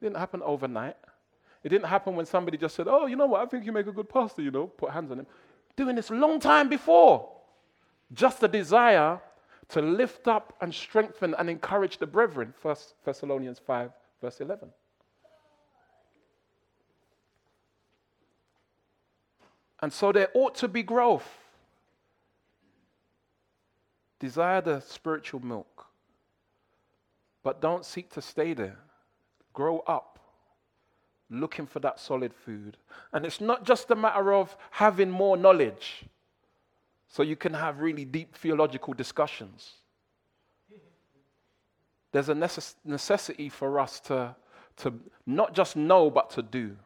[0.00, 0.96] It didn't happen overnight.
[1.64, 3.42] It didn't happen when somebody just said, Oh, you know what?
[3.42, 5.26] I think you make a good pastor, you know, put hands on him.
[5.76, 7.30] Doing this a long time before.
[8.12, 9.20] Just a desire
[9.68, 12.54] to lift up and strengthen and encourage the brethren.
[12.62, 13.90] 1 Thessalonians 5,
[14.20, 14.70] verse 11.
[19.82, 21.28] And so there ought to be growth.
[24.18, 25.86] Desire the spiritual milk,
[27.42, 28.78] but don't seek to stay there.
[29.52, 30.10] grow up
[31.30, 32.76] looking for that solid food.
[33.12, 36.04] And it's not just a matter of having more knowledge
[37.08, 39.72] so you can have really deep theological discussions.
[42.12, 44.34] There's a necess- necessity for us to,
[44.78, 44.94] to
[45.26, 46.76] not just know, but to do.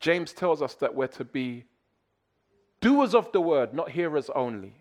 [0.00, 1.64] James tells us that we're to be
[2.80, 4.74] doers of the word, not hearers only.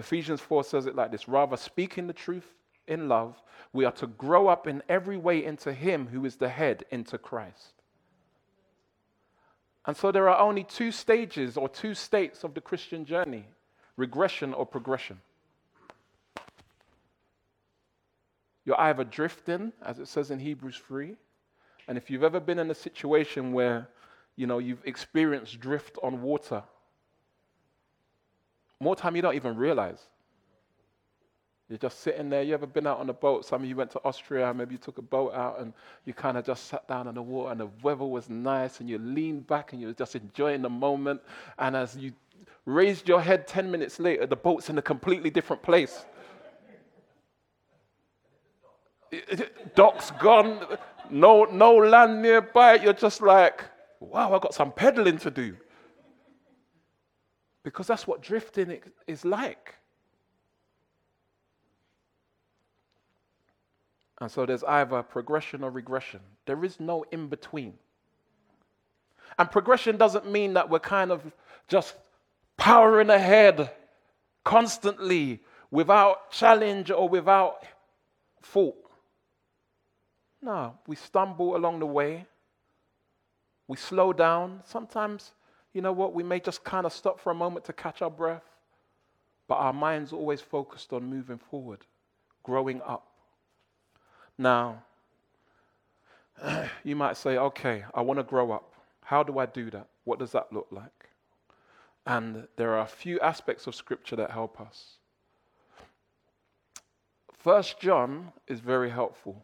[0.00, 2.54] Ephesians 4 says it like this rather, speaking the truth
[2.88, 3.40] in love,
[3.72, 7.18] we are to grow up in every way into Him who is the head, into
[7.18, 7.74] Christ.
[9.86, 13.46] And so there are only two stages or two states of the Christian journey
[13.96, 15.20] regression or progression.
[18.64, 21.16] You're either drifting, as it says in Hebrews 3,
[21.88, 23.88] and if you've ever been in a situation where
[24.36, 26.62] you know you've experienced drift on water,
[28.80, 30.00] more time you don't even realize.
[31.68, 32.42] You're just sitting there.
[32.42, 33.44] You ever been out on a boat?
[33.44, 35.72] Some of you went to Austria, maybe you took a boat out and
[36.04, 38.88] you kind of just sat down on the water and the weather was nice and
[38.88, 41.20] you leaned back and you were just enjoying the moment.
[41.58, 42.12] And as you
[42.64, 46.04] raised your head 10 minutes later, the boat's in a completely different place.
[49.76, 50.66] Dock's gone,
[51.08, 52.76] no, no land nearby.
[52.76, 53.62] You're just like,
[54.00, 55.56] wow, I've got some pedaling to do.
[57.62, 59.74] Because that's what drifting is like.
[64.20, 66.20] And so there's either progression or regression.
[66.46, 67.74] There is no in between.
[69.38, 71.22] And progression doesn't mean that we're kind of
[71.68, 71.94] just
[72.56, 73.70] powering ahead
[74.44, 75.40] constantly
[75.70, 77.64] without challenge or without
[78.42, 78.76] fault.
[80.42, 82.26] No, we stumble along the way.
[83.68, 84.62] We slow down.
[84.64, 85.32] Sometimes,
[85.72, 88.10] you know what, we may just kind of stop for a moment to catch our
[88.10, 88.44] breath.
[89.46, 91.80] But our mind's always focused on moving forward,
[92.44, 93.06] growing up.
[94.38, 94.82] Now,
[96.84, 98.72] you might say, okay, I want to grow up.
[99.02, 99.88] How do I do that?
[100.04, 101.10] What does that look like?
[102.06, 104.98] And there are a few aspects of Scripture that help us.
[107.32, 109.42] First John is very helpful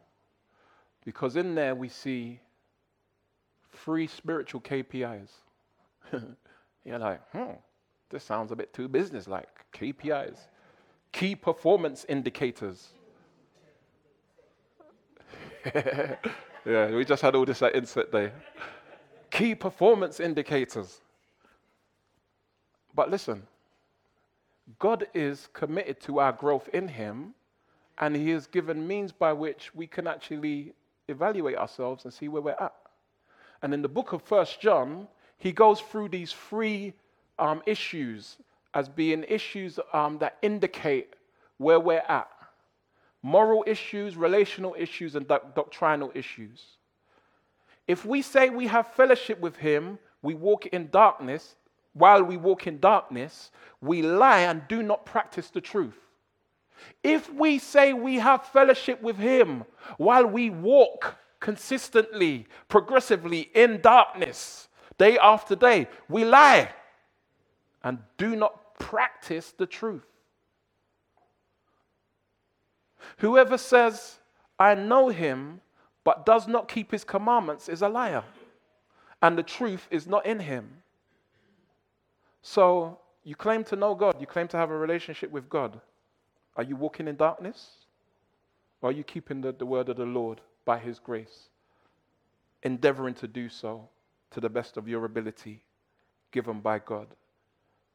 [1.04, 2.40] because in there we see
[3.72, 5.30] three spiritual KPIs.
[6.84, 7.52] You're like, hmm,
[8.10, 9.48] this sounds a bit too business-like.
[9.72, 10.38] KPIs,
[11.12, 12.88] key performance indicators.
[15.74, 18.30] yeah, we just had all this at INSET day.
[19.30, 21.00] Key performance indicators.
[22.94, 23.42] But listen,
[24.78, 27.34] God is committed to our growth in Him,
[27.98, 30.72] and He has given means by which we can actually
[31.08, 32.74] evaluate ourselves and see where we're at.
[33.62, 36.94] And in the book of First John, he goes through these three
[37.38, 38.36] um, issues
[38.74, 41.14] as being issues um, that indicate
[41.58, 42.28] where we're at
[43.26, 46.62] moral issues, relational issues, and doc- doctrinal issues.
[47.88, 51.56] If we say we have fellowship with Him, we walk in darkness.
[51.92, 55.98] While we walk in darkness, we lie and do not practice the truth.
[57.02, 59.64] If we say we have fellowship with Him
[59.96, 64.68] while we walk consistently, progressively in darkness,
[64.98, 66.70] day after day, we lie
[67.82, 70.06] and do not practice the truth.
[73.18, 74.16] Whoever says,
[74.58, 75.60] I know him,
[76.04, 78.24] but does not keep his commandments is a liar,
[79.22, 80.68] and the truth is not in him.
[82.42, 85.80] So, you claim to know God, you claim to have a relationship with God.
[86.56, 87.70] Are you walking in darkness?
[88.80, 91.48] Or are you keeping the, the word of the Lord by his grace?
[92.62, 93.88] Endeavoring to do so
[94.30, 95.62] to the best of your ability
[96.32, 97.06] given by God.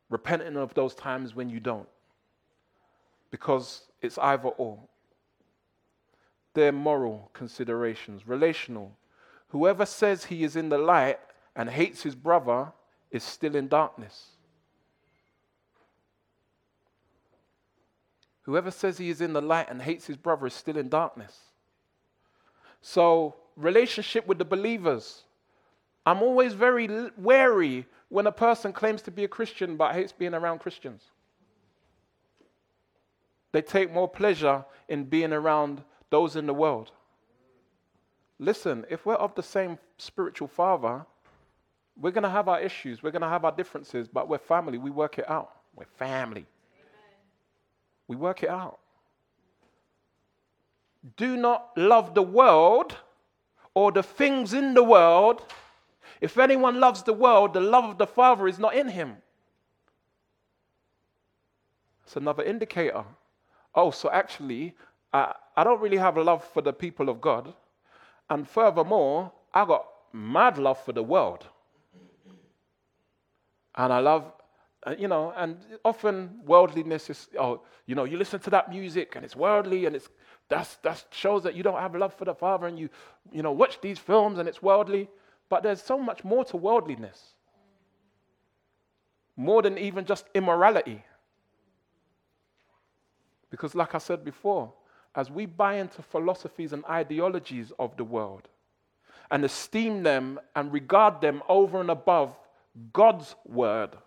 [0.09, 1.87] Repenting of those times when you don't.
[3.29, 4.79] Because it's either or
[6.53, 8.97] their moral considerations, relational.
[9.49, 11.19] Whoever says he is in the light
[11.55, 12.71] and hates his brother
[13.09, 14.31] is still in darkness.
[18.43, 21.37] Whoever says he is in the light and hates his brother is still in darkness.
[22.81, 25.23] So, relationship with the believers.
[26.05, 30.33] I'm always very wary when a person claims to be a Christian but hates being
[30.33, 31.03] around Christians.
[33.51, 36.91] They take more pleasure in being around those in the world.
[38.39, 41.05] Listen, if we're of the same spiritual father,
[41.99, 44.77] we're going to have our issues, we're going to have our differences, but we're family.
[44.77, 45.51] We work it out.
[45.75, 46.45] We're family.
[48.07, 48.79] We work it out.
[51.17, 52.97] Do not love the world
[53.73, 55.45] or the things in the world.
[56.21, 59.17] If anyone loves the world, the love of the Father is not in him.
[62.05, 63.03] It's another indicator.
[63.73, 64.75] Oh, so actually,
[65.13, 67.53] uh, I don't really have a love for the people of God.
[68.29, 71.47] And furthermore, I got mad love for the world.
[73.75, 74.31] And I love,
[74.85, 79.15] uh, you know, and often worldliness is, oh, you know, you listen to that music
[79.15, 80.09] and it's worldly and it's,
[80.49, 82.89] that's, that shows that you don't have love for the Father and you,
[83.31, 85.09] you know, watch these films and it's worldly.
[85.51, 87.33] But there's so much more to worldliness.
[89.35, 91.03] More than even just immorality.
[93.49, 94.71] Because, like I said before,
[95.13, 98.47] as we buy into philosophies and ideologies of the world
[99.29, 102.33] and esteem them and regard them over and above
[102.93, 103.97] God's word,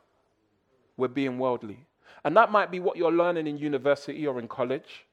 [0.97, 1.85] we're being worldly.
[2.25, 5.05] And that might be what you're learning in university or in college.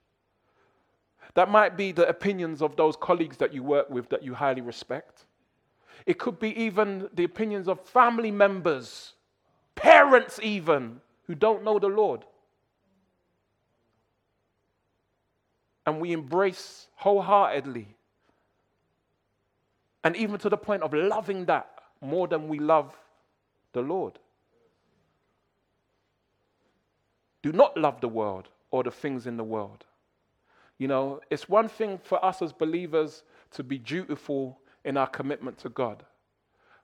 [1.33, 4.61] That might be the opinions of those colleagues that you work with that you highly
[4.61, 5.25] respect.
[6.05, 9.13] It could be even the opinions of family members,
[9.75, 12.25] parents, even, who don't know the Lord.
[15.85, 17.87] and we embrace wholeheartedly.
[20.03, 21.69] And even to the point of loving that
[22.01, 22.95] more than we love
[23.73, 24.17] the Lord.
[27.43, 29.85] Do not love the world or the things in the world.
[30.77, 35.57] You know, it's one thing for us as believers to be dutiful in our commitment
[35.59, 36.03] to God.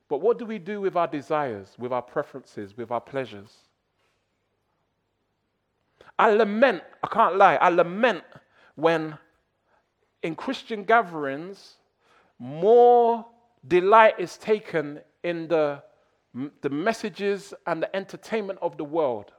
[0.10, 3.54] But what do we do with our desires, with our preferences, with our pleasures?
[6.18, 8.24] I lament, I can't lie, I lament
[8.76, 9.18] when
[10.24, 11.76] in Christian gatherings,
[12.40, 13.26] more
[13.68, 15.84] delight is taken in the,
[16.62, 19.32] the messages and the entertainment of the world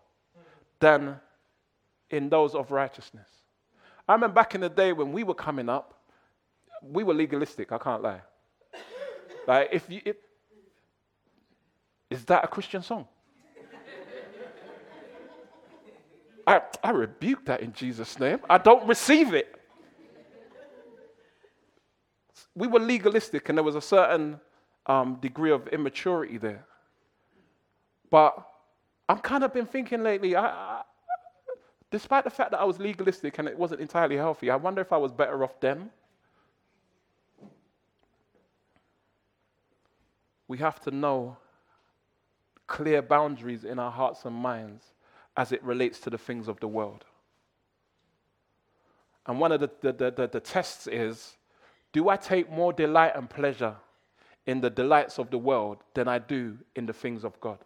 [0.80, 1.16] than
[2.10, 3.28] in those of righteousness.
[4.08, 5.94] I remember back in the day when we were coming up,
[6.82, 8.20] we were legalistic, I can't lie.
[9.48, 10.16] Like, if you, if,
[12.10, 13.08] is that a Christian song?
[16.46, 18.40] I, I rebuke that in Jesus' name.
[18.48, 19.58] I don't receive it.
[22.54, 24.38] We were legalistic, and there was a certain
[24.84, 26.66] um, degree of immaturity there.
[28.10, 28.46] But
[29.08, 30.82] I've kind of been thinking lately, I, I,
[31.90, 34.92] despite the fact that I was legalistic and it wasn't entirely healthy, I wonder if
[34.92, 35.88] I was better off then.
[40.48, 41.36] We have to know
[42.66, 44.84] clear boundaries in our hearts and minds
[45.36, 47.04] as it relates to the things of the world.
[49.26, 51.36] And one of the, the, the, the, tests is
[51.92, 53.76] do I take more delight and pleasure
[54.46, 57.58] in the delights of the world than I do in the things of God?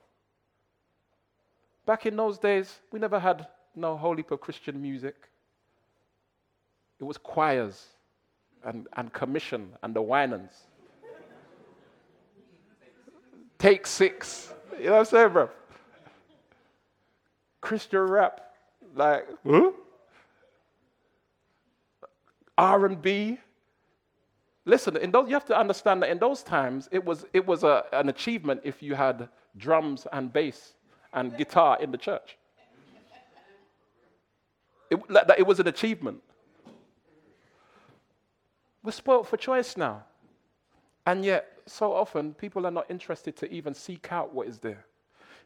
[1.87, 5.15] Back in those days, we never had no holy for Christian music.
[7.01, 7.87] It was choirs
[8.65, 10.53] and, and commission and the winans.
[13.63, 14.53] Take six.
[14.77, 15.49] You know what I'm saying, bro?
[17.61, 18.41] Christian rap,
[18.97, 19.71] like huh?
[22.59, 23.39] R&B.
[24.65, 27.63] Listen, in those, you have to understand that in those times, it was, it was
[27.63, 30.75] a, an achievement if you had drums and bass
[31.13, 32.37] and guitar in the church.
[34.91, 34.99] It,
[35.39, 36.21] it was an achievement.
[38.83, 40.03] We're spoiled for choice now.
[41.07, 44.85] And yet, so often, people are not interested to even seek out what is there.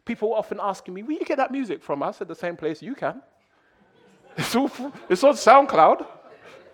[0.04, 2.02] People often asking me, where you get that music from?
[2.02, 3.22] I said, the same place you can.
[4.38, 4.70] It's, all,
[5.08, 6.06] it's on SoundCloud.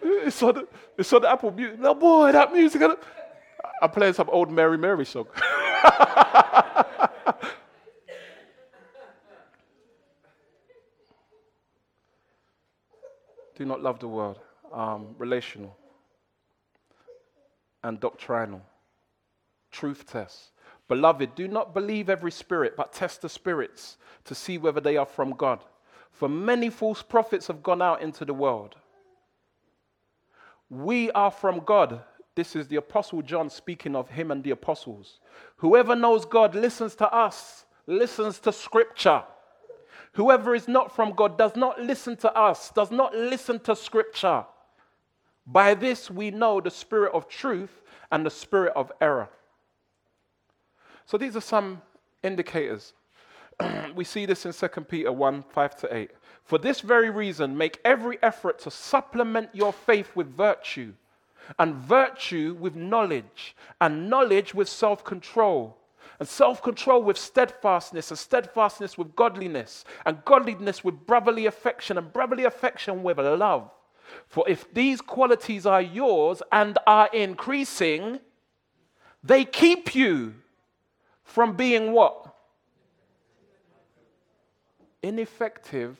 [0.02, 0.66] It's on,
[0.98, 1.78] it's on Apple Music.
[1.78, 2.82] No, boy, that music.
[3.80, 5.28] I'm playing some old Mary Mary song.
[13.54, 14.40] Do not love the world.
[14.72, 15.76] Um, relational
[17.84, 18.62] and doctrinal.
[19.82, 20.52] Truth tests.
[20.86, 25.04] Beloved, do not believe every spirit, but test the spirits to see whether they are
[25.04, 25.58] from God.
[26.12, 28.76] For many false prophets have gone out into the world.
[30.70, 32.00] We are from God.
[32.36, 35.18] This is the Apostle John speaking of him and the apostles.
[35.56, 39.24] Whoever knows God listens to us, listens to Scripture.
[40.12, 44.44] Whoever is not from God does not listen to us, does not listen to Scripture.
[45.44, 49.28] By this we know the spirit of truth and the spirit of error.
[51.12, 51.82] So these are some
[52.22, 52.94] indicators.
[53.94, 56.10] we see this in 2 Peter 1 5 to 8.
[56.42, 60.94] For this very reason, make every effort to supplement your faith with virtue,
[61.58, 65.76] and virtue with knowledge, and knowledge with self control,
[66.18, 72.10] and self control with steadfastness, and steadfastness with godliness, and godliness with brotherly affection, and
[72.10, 73.70] brotherly affection with love.
[74.28, 78.18] For if these qualities are yours and are increasing,
[79.22, 80.36] they keep you
[81.32, 82.34] from being what?
[85.02, 85.98] Ineffective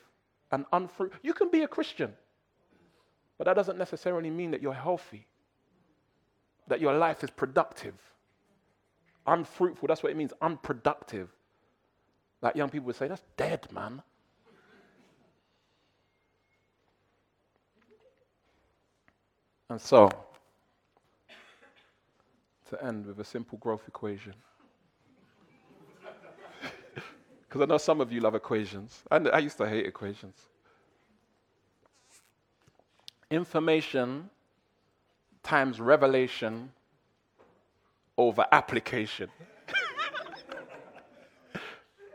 [0.51, 1.19] and unfruitful.
[1.23, 2.13] You can be a Christian,
[3.37, 5.27] But that doesn't necessarily mean that you're healthy,
[6.67, 7.95] that your life is productive.
[9.27, 11.29] Unfruitful, that's what it means, unproductive.
[12.41, 14.03] Like young people would say, that's dead, man.
[19.69, 20.09] And so,
[22.69, 24.33] to end with a simple growth equation.
[27.53, 29.03] Because I know some of you love equations.
[29.11, 30.33] I, I used to hate equations.
[33.29, 34.31] Information
[35.43, 36.71] times revelation
[38.17, 39.29] over application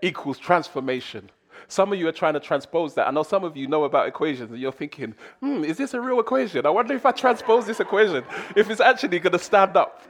[0.02, 1.30] equals transformation.
[1.68, 3.06] Some of you are trying to transpose that.
[3.06, 6.00] I know some of you know about equations and you're thinking, hmm, is this a
[6.00, 6.66] real equation?
[6.66, 8.24] I wonder if I transpose this equation,
[8.56, 10.02] if it's actually going to stand up.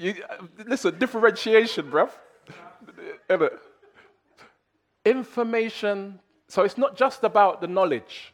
[0.00, 2.10] You, uh, listen, differentiation, bruv.
[5.04, 8.32] Information, so it's not just about the knowledge,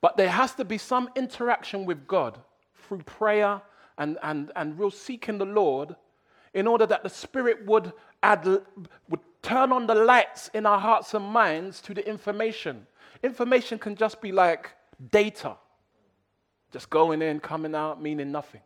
[0.00, 2.38] but there has to be some interaction with God
[2.74, 3.62] through prayer
[3.96, 5.94] and, and, and real seeking the Lord
[6.52, 11.14] in order that the Spirit would, add, would turn on the lights in our hearts
[11.14, 12.86] and minds to the information.
[13.22, 14.70] Information can just be like
[15.12, 15.56] data,
[16.72, 18.62] just going in, coming out, meaning nothing.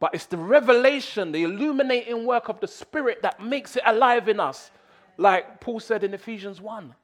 [0.00, 4.40] But it's the revelation, the illuminating work of the Spirit that makes it alive in
[4.40, 4.70] us,
[5.16, 6.94] like Paul said in Ephesians 1.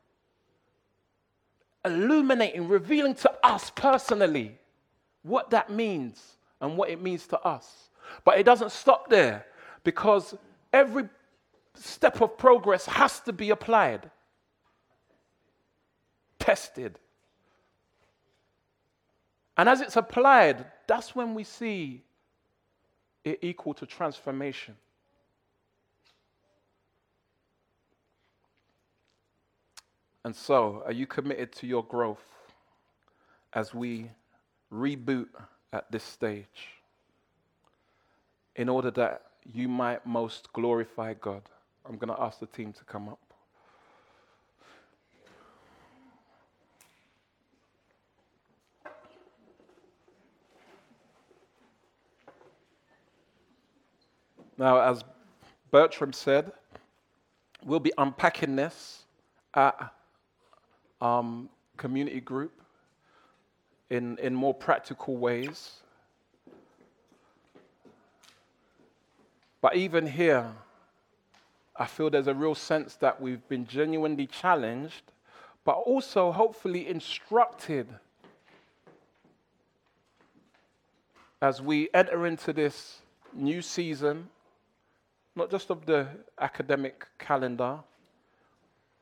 [1.84, 4.58] Illuminating, revealing to us personally
[5.22, 7.88] what that means and what it means to us.
[8.24, 9.46] But it doesn't stop there
[9.84, 10.34] because
[10.72, 11.08] every
[11.74, 14.10] step of progress has to be applied,
[16.38, 16.98] tested.
[19.56, 22.02] And as it's applied, that's when we see
[23.24, 24.76] equal to transformation.
[30.24, 32.24] And so, are you committed to your growth
[33.52, 34.10] as we
[34.72, 35.28] reboot
[35.72, 36.68] at this stage
[38.56, 41.42] in order that you might most glorify God.
[41.88, 43.29] I'm going to ask the team to come up.
[54.60, 55.02] Now, as
[55.70, 56.52] Bertram said,
[57.64, 59.04] we'll be unpacking this
[59.54, 59.94] at
[61.00, 61.48] um,
[61.78, 62.52] community group
[63.88, 65.76] in, in more practical ways.
[69.62, 70.52] But even here,
[71.74, 75.04] I feel there's a real sense that we've been genuinely challenged,
[75.64, 77.88] but also hopefully instructed
[81.40, 82.98] as we enter into this
[83.32, 84.28] new season,
[85.40, 86.06] not just of the
[86.38, 87.78] academic calendar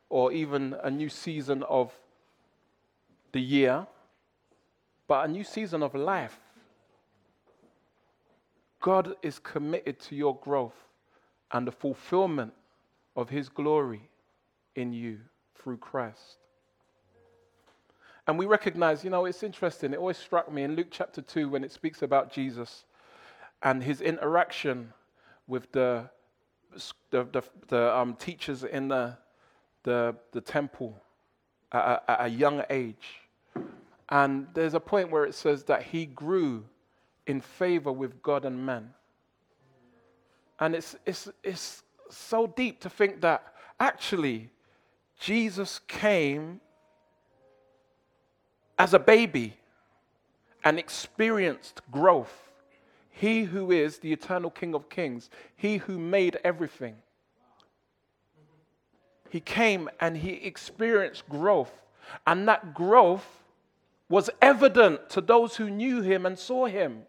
[0.09, 1.93] or even a new season of
[3.33, 3.85] the year,
[5.09, 6.39] but a new season of life.
[8.81, 10.77] God is committed to your growth
[11.51, 12.53] and the fulfillment
[13.17, 14.09] of His glory
[14.77, 15.19] in you
[15.57, 16.37] through Christ.
[18.29, 19.93] And we recognize, you know, it's interesting.
[19.93, 22.85] It always struck me in Luke chapter 2 when it speaks about Jesus
[23.65, 24.93] and his interaction
[25.49, 26.09] with the,
[27.11, 29.17] the, the, the um, teachers in the,
[29.83, 31.01] the, the temple
[31.73, 33.21] at a, at a young age.
[34.09, 36.65] And there's a point where it says that he grew
[37.27, 38.91] in favor with God and man.
[40.61, 44.51] And it's, it's, it's so deep to think that actually
[45.21, 46.61] Jesus came
[48.79, 49.57] as a baby
[50.65, 52.48] and experienced growth.
[53.21, 56.95] He who is the eternal King of Kings, He who made everything.
[59.29, 61.83] He came and He experienced growth.
[62.27, 63.27] And that growth
[64.09, 67.03] was evident to those who knew Him and saw Him.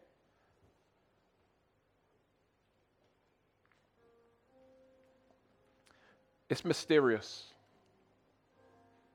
[6.50, 7.54] It's mysterious,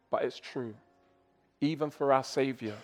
[0.08, 0.74] but it's true,
[1.60, 2.76] even for our Savior.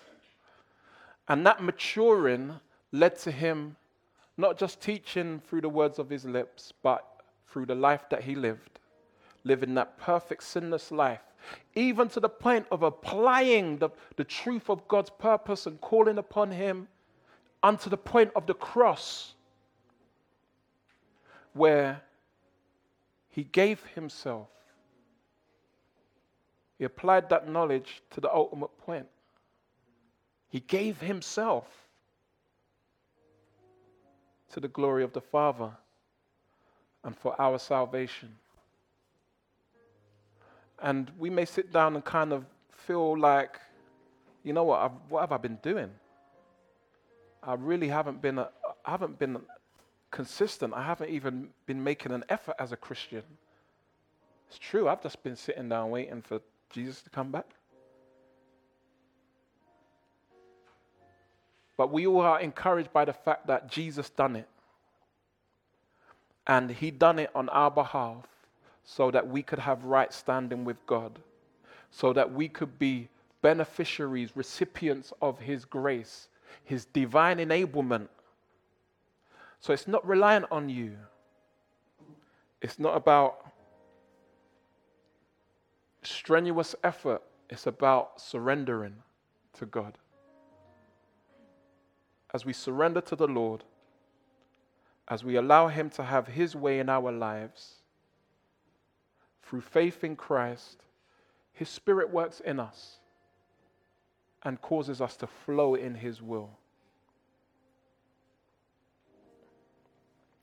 [1.29, 2.59] And that maturing
[2.91, 3.77] led to him
[4.41, 7.07] not just teaching through the words of his lips, but
[7.47, 8.79] through the life that he lived,
[9.45, 11.21] living that perfect, sinless life,
[11.75, 16.51] even to the point of applying the, the truth of God's purpose and calling upon
[16.51, 16.89] him
[17.63, 19.35] unto the point of the cross,
[21.53, 22.03] where
[23.29, 24.49] he gave himself.
[26.79, 29.07] He applied that knowledge to the ultimate point.
[30.49, 31.67] He gave himself
[34.51, 35.71] to the glory of the Father
[37.05, 38.37] and for our salvation.
[40.83, 43.59] And we may sit down and kind of feel like,
[44.43, 45.91] you know what, I've, what have I been doing?
[47.43, 48.49] I really haven't been, a,
[48.85, 49.39] I haven't been
[50.11, 50.75] consistent.
[50.75, 53.23] I haven't even been making an effort as a Christian.
[54.49, 56.41] It's true, I've just been sitting down waiting for
[56.71, 57.47] Jesus to come back.
[61.81, 64.47] But we all are encouraged by the fact that Jesus done it.
[66.47, 68.27] And he done it on our behalf
[68.85, 71.19] so that we could have right standing with God,
[71.91, 73.09] so that we could be
[73.41, 76.29] beneficiaries, recipients of his grace,
[76.65, 78.09] his divine enablement.
[79.61, 80.99] So it's not reliant on you.
[82.61, 83.51] It's not about
[86.03, 88.97] strenuous effort, it's about surrendering
[89.55, 89.97] to God.
[92.33, 93.65] As we surrender to the Lord,
[95.09, 97.77] as we allow Him to have His way in our lives,
[99.43, 100.85] through faith in Christ,
[101.53, 102.99] His Spirit works in us
[104.45, 106.51] and causes us to flow in His will.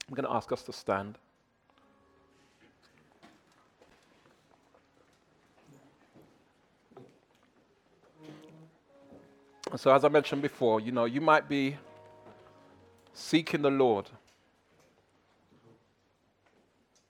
[0.08, 1.18] I'm going to ask us to stand.
[9.76, 11.76] So, as I mentioned before, you know, you might be
[13.14, 14.10] seeking the Lord.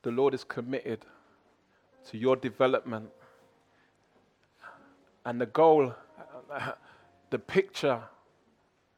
[0.01, 1.05] The Lord is committed
[2.09, 3.09] to your development.
[5.23, 5.93] And the goal,
[7.29, 8.01] the picture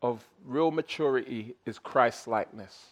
[0.01, 2.87] of real maturity is Christ likeness.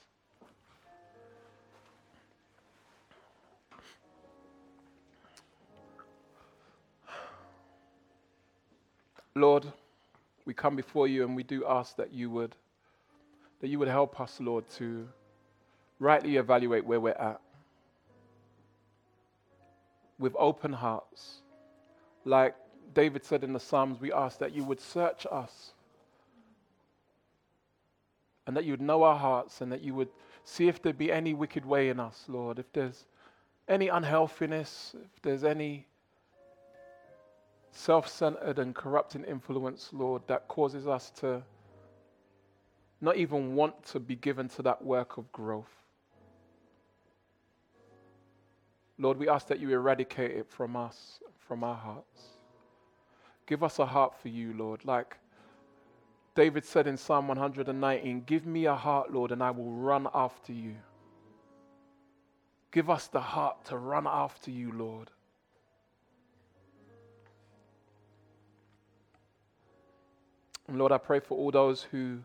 [9.34, 9.68] Lord,
[10.47, 12.55] we come before you and we do ask that you would
[13.59, 15.07] that you would help us, Lord, to
[15.99, 17.41] rightly evaluate where we're at.
[20.19, 21.41] With open hearts.
[22.23, 22.55] Like
[22.93, 25.73] David said in the Psalms, we ask that you would search us
[28.45, 30.09] and that you would know our hearts and that you would
[30.43, 32.59] see if there be any wicked way in us, Lord.
[32.59, 33.05] If there's
[33.67, 35.87] any unhealthiness, if there's any
[37.78, 41.43] self centered and corrupting influence, Lord, that causes us to
[42.99, 45.69] not even want to be given to that work of growth.
[48.97, 52.23] Lord, we ask that you eradicate it from us, from our hearts.
[53.45, 54.84] Give us a heart for you, Lord.
[54.84, 55.15] Like
[56.34, 60.51] David said in Psalm 119, Give me a heart, Lord, and I will run after
[60.51, 60.75] you.
[62.71, 65.11] Give us the heart to run after you, Lord.
[70.68, 72.20] And Lord, I pray for all those who,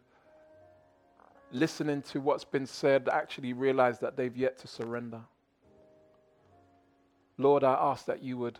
[1.52, 5.20] listening to what's been said, actually realize that they've yet to surrender.
[7.38, 8.58] Lord, I ask that you would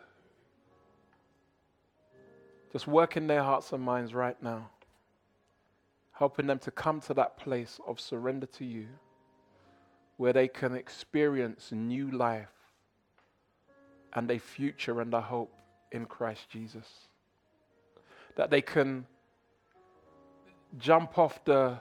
[2.73, 4.71] just work in their hearts and minds right now,
[6.13, 8.87] helping them to come to that place of surrender to you
[10.17, 12.49] where they can experience new life
[14.15, 15.53] and a future and a hope
[15.91, 16.87] in Christ Jesus.
[18.37, 19.07] That they can
[20.79, 21.79] jump off the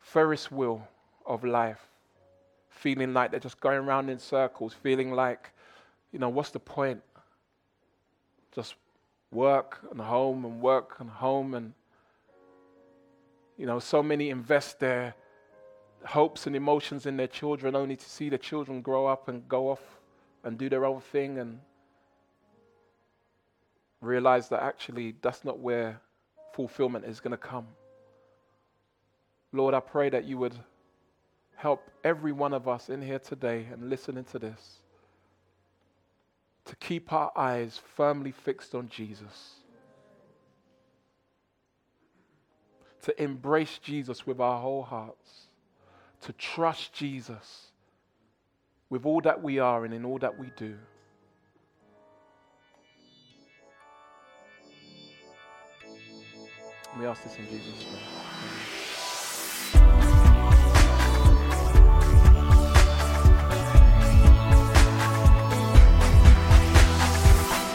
[0.00, 0.86] Ferris wheel
[1.24, 1.86] of life,
[2.68, 5.50] feeling like they're just going around in circles, feeling like,
[6.12, 7.02] you know, what's the point?
[8.52, 8.74] Just
[9.30, 11.72] work and home and work and home and
[13.56, 15.14] you know so many invest their
[16.04, 19.68] hopes and emotions in their children only to see the children grow up and go
[19.68, 19.82] off
[20.44, 21.58] and do their own thing and
[24.00, 26.00] realize that actually that's not where
[26.56, 27.66] fulfillment is going to come.
[29.52, 30.54] Lord, I pray that you would
[31.54, 34.80] help every one of us in here today and listening to this
[36.64, 39.54] to keep our eyes firmly fixed on Jesus.
[43.02, 45.46] To embrace Jesus with our whole hearts.
[46.22, 47.66] To trust Jesus
[48.90, 50.76] with all that we are and in all that we do.
[56.98, 58.16] We ask this in Jesus' name.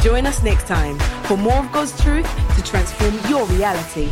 [0.02, 4.10] Join us next time for more of God's truth to transform your reality.